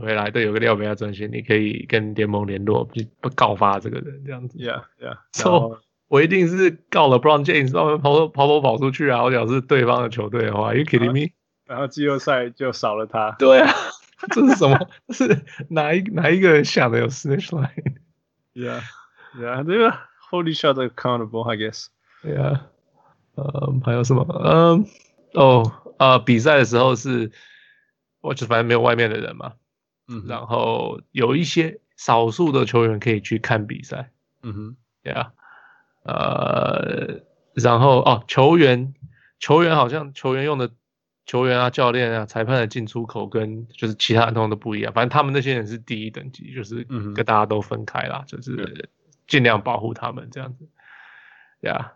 [0.00, 2.88] 回来，对，有个廖贝亚专线，你可以跟联盟联络，
[3.20, 4.58] 不告发这个人这样子。
[4.58, 5.16] Yeah, yeah.
[5.32, 9.22] So 我一定是告了 LeBron James，让他们跑跑跑跑出去啊！
[9.22, 11.32] 我讲是对方的球队的话 you kidding me？
[11.66, 13.34] 然后季后赛就少了他。
[13.38, 13.72] 对啊，
[14.30, 14.78] 这是什么？
[15.08, 18.82] 这是哪一哪一个人想的有 snitch line？Yeah,
[19.38, 19.64] yeah.
[19.64, 19.90] 这个
[20.30, 21.86] hold each other accountable, I guess.
[22.22, 22.60] Yeah.
[23.36, 24.26] 呃，还有什么？
[24.44, 24.84] 嗯，
[25.32, 25.72] 哦。
[26.00, 27.30] 呃，比赛的时候是，
[28.22, 29.52] 我就反正没有外面的人嘛，
[30.08, 34.10] 嗯，然后有一些少数的球员可以去看比赛，
[34.42, 35.34] 嗯哼，对啊，
[36.04, 37.20] 呃，
[37.52, 38.94] 然后哦，球员，
[39.38, 40.70] 球员好像球员用的
[41.26, 46.82] 球员啊，教练啊，裁判的进出口跟就是其他人都不一样，反正他们那些人是第一等级，就是
[47.14, 48.88] 跟大家都分开啦，就是
[49.26, 50.66] 尽量保护他们这样子，
[51.60, 51.92] 对啊。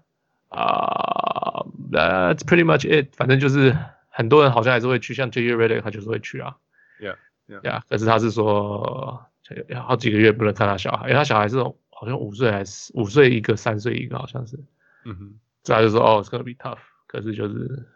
[0.54, 3.14] 啊、uh,，That's pretty much it。
[3.16, 3.76] 反正就是
[4.08, 6.56] 很多人好像还是会去，像 JJ Redick 他就是会去啊。
[7.00, 7.16] Yeah,
[7.48, 7.60] yeah.
[7.60, 7.82] Yeah.
[7.88, 9.26] 可是他是说
[9.74, 14.56] 好几个月不能看他小孩，因为他小孩是好像五岁还是五岁一个，三岁一个，好像是。
[15.04, 15.38] 嗯哼。
[15.64, 16.78] 所以他就说哦，It's gonna be tough。
[17.06, 17.86] 可是就是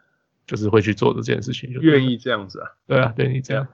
[0.47, 2.69] 就是会去做这件事情，就愿意这样子啊？
[2.87, 3.67] 对啊，对你这样，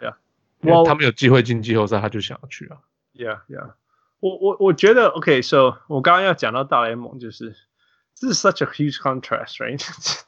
[0.85, 2.77] 他们有机会进季后赛，他就想要去啊。
[3.13, 3.73] Yeah, yeah.
[4.19, 7.55] 我我我觉得 OK，so 我刚刚要讲到大联盟，就是
[8.19, 9.81] this is such a huge contrast, right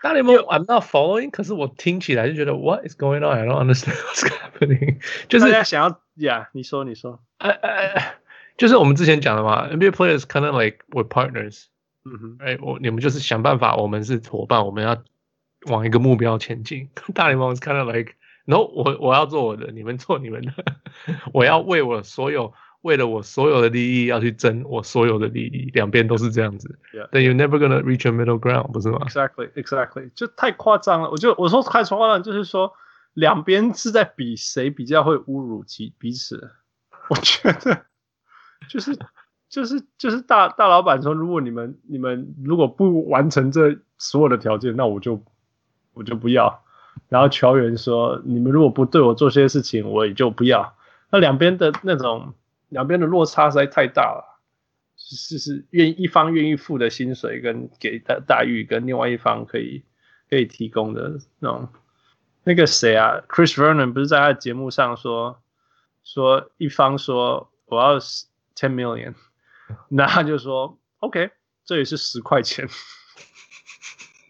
[0.00, 1.30] i'm not following。
[1.30, 3.36] 可是我听起来就觉得 What is going on?
[3.36, 5.00] I don't understand what's happening。
[5.28, 8.14] 就是大家想要，Yeah，你说，你说，呃呃，
[8.56, 11.64] 就是我们之前讲的嘛，NBA players kind of like we're partners。
[12.04, 14.96] 嗯哼，哎，我你们就是想办法，我们是伙伴，我们要
[15.66, 16.88] 往一个目标前进。
[17.14, 17.56] 大联盟 mm-hmm.
[17.56, 20.52] is kind of like，no，我我要做我的，你们做你们的，
[21.32, 22.54] 我要为我所有。
[22.82, 26.78] 为了我所有的利益要去争我所有的利益，两边都是这样子。
[27.10, 31.10] 但 you're never gonna reach a middle ground，不是吗？Exactly, exactly，就太夸张了。
[31.10, 32.72] 我就我说太夸张了，就是说
[33.14, 36.52] 两边是在比谁比较会侮辱其彼此。
[37.08, 37.84] 我觉得
[38.68, 38.96] 就是
[39.48, 45.20] 就是就是大大老板说，如果你们你们如果不完成这所有的条件，那我就
[45.94, 46.62] 我就不要。
[47.08, 50.76] 然后球员说，你们如果不对我做些事情，我也就不要。
[51.10, 52.34] 那两边的那种。
[52.68, 54.40] 两边的落差实在太大了，
[54.96, 59.84] 是是愿意一方愿意付的薪水跟给的待遇，跟另外一方可以
[60.28, 61.68] 可以提供的那种。
[62.44, 65.42] 那个谁啊，Chris Vernon 不是在他的节目上说
[66.02, 69.14] 说一方说我要 ten million，
[69.88, 71.30] 那他就说 OK，
[71.64, 72.66] 这也是十块钱。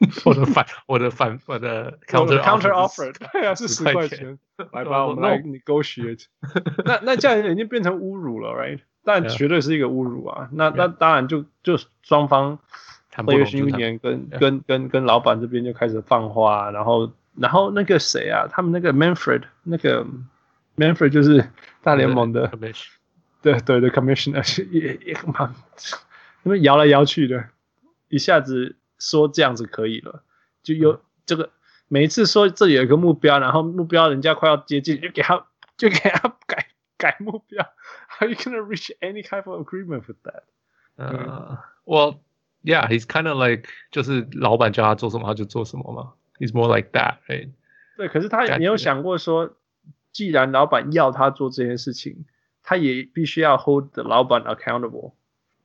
[0.24, 4.38] 我的反，我的反，我的 counter counter offer，对啊，是十块钱，
[4.72, 6.26] 来吧，我们来 negotiate。
[6.84, 8.80] 那那这样已经变成侮辱了，right？
[9.04, 10.48] 但绝对是一个侮辱啊！
[10.52, 12.58] 那那当然就就双方
[13.12, 20.06] ，Players Union 跟跟跟跟老板这边就开始放话，然后然后那个谁啊，他们那个 Manfred，那个
[20.76, 21.48] Manfred 就是
[21.82, 22.46] 大联盟的，
[23.42, 25.54] 对对对，Commissioner 也也蛮，
[26.44, 27.46] 他们摇来摇去的，
[28.08, 28.76] 一下子。
[28.98, 30.22] 说这样子可以了，
[30.62, 31.50] 就有这个
[31.88, 35.46] 每一次说这里有一个目标，然后目标人家快要接近，就给他
[35.76, 36.66] 就给他改
[36.96, 37.64] 改目标。
[38.08, 40.42] How are you gonna reach any kind of agreement with that？
[40.96, 42.18] 呃、uh,，Well,
[42.62, 46.14] yeah, he's kind of like 就是老板叫他做什么他就做什么嘛。
[46.38, 47.50] He's more like that, right？
[47.96, 49.56] 对，可是他也没有想过说，
[50.12, 52.26] 既然老板要他做这件事情，
[52.62, 55.14] 他也必须要 hold the 老板 accountable。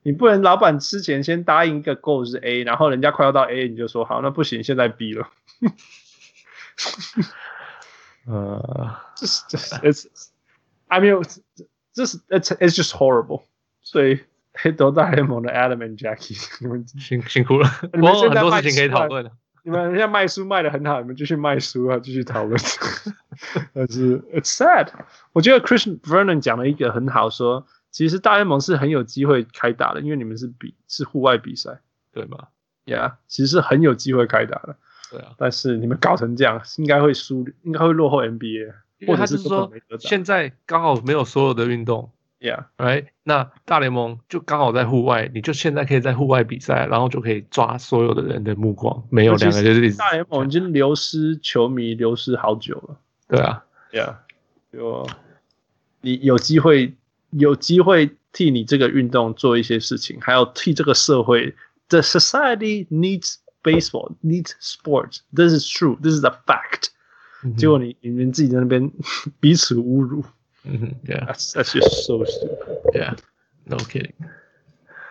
[0.04, 5.28] 你不能老板之前先答应一个 goal 是 A，然后人家快要到 A，你就说好，那不行，现在 B 了。
[8.26, 11.40] 呃，这是这是，It's，I mean，
[11.94, 13.44] 这是 It's It's just horrible。
[13.82, 14.20] 所以
[14.54, 17.70] 黑斗大联盟的 Adam and Jackie，你们辛辛苦了。
[17.94, 19.30] 你们现在很多事情可以讨论。
[19.64, 22.60] 你们现在卖书卖的很好，你们继续卖书啊，继续讨论。
[23.74, 24.90] 但是 It's sad。
[25.32, 27.66] 我觉得 Chris Vernon 讲了一个很好说。
[27.94, 31.80] 其实大联盟是很有机会开打的，因为你们是比是户外比赛，
[32.12, 32.48] 对吗？
[32.86, 34.76] 呀，yeah, 其实是很有机会开打的。
[35.12, 38.74] 对啊，但是你们搞成这样，应该会输，应该会落后 NBA。
[39.06, 42.10] 或者是说，现在刚好没有所有的运动
[42.40, 49.04] ，Yeah，哎，那大联盟就刚好在户外，你就现在可以在户外比赛，然后就可以抓所有的人的目光。
[49.12, 52.98] 没有两个就是大联盟已经流失球迷流失好久了。
[53.28, 54.16] 对啊，Yeah，
[54.72, 55.08] 就
[56.02, 56.96] 你有机会。
[57.38, 61.56] 有机会替你这个运动做一些事情，还有替这个社会。
[61.90, 65.20] The society needs baseball, needs sports.
[65.36, 65.98] This is true.
[66.02, 66.92] This is a fact.
[67.44, 67.58] Mm-hmm.
[71.04, 72.80] Yeah, that's that's just so stupid.
[72.94, 73.16] Yeah,
[73.66, 74.14] no kidding.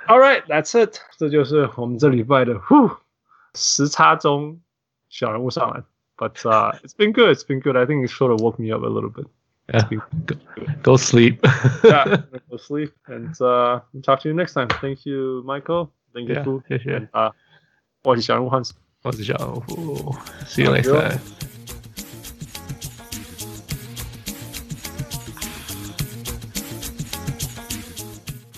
[0.09, 0.99] All right, that's it.
[1.19, 2.91] 这就是我们这礼拜的呼
[3.55, 4.63] 时差中
[5.11, 5.85] 小人物上篮。
[6.17, 7.37] But uh, it's been good.
[7.37, 7.77] It's been good.
[7.77, 9.27] I think it sort of woke me up a little bit.
[9.73, 9.89] Yeah.
[10.27, 10.37] Go,
[10.83, 11.41] go, sleep.
[11.85, 14.69] yeah, go sleep, and uh, talk to you next time.
[14.81, 15.91] Thank you, Michael.
[16.15, 17.09] Thank you, yeah, 谢谢。
[17.13, 17.33] 啊，
[18.05, 18.73] 我是小人物 uh, Hans。
[19.03, 20.15] 我是小人物。
[20.47, 21.52] See you next time.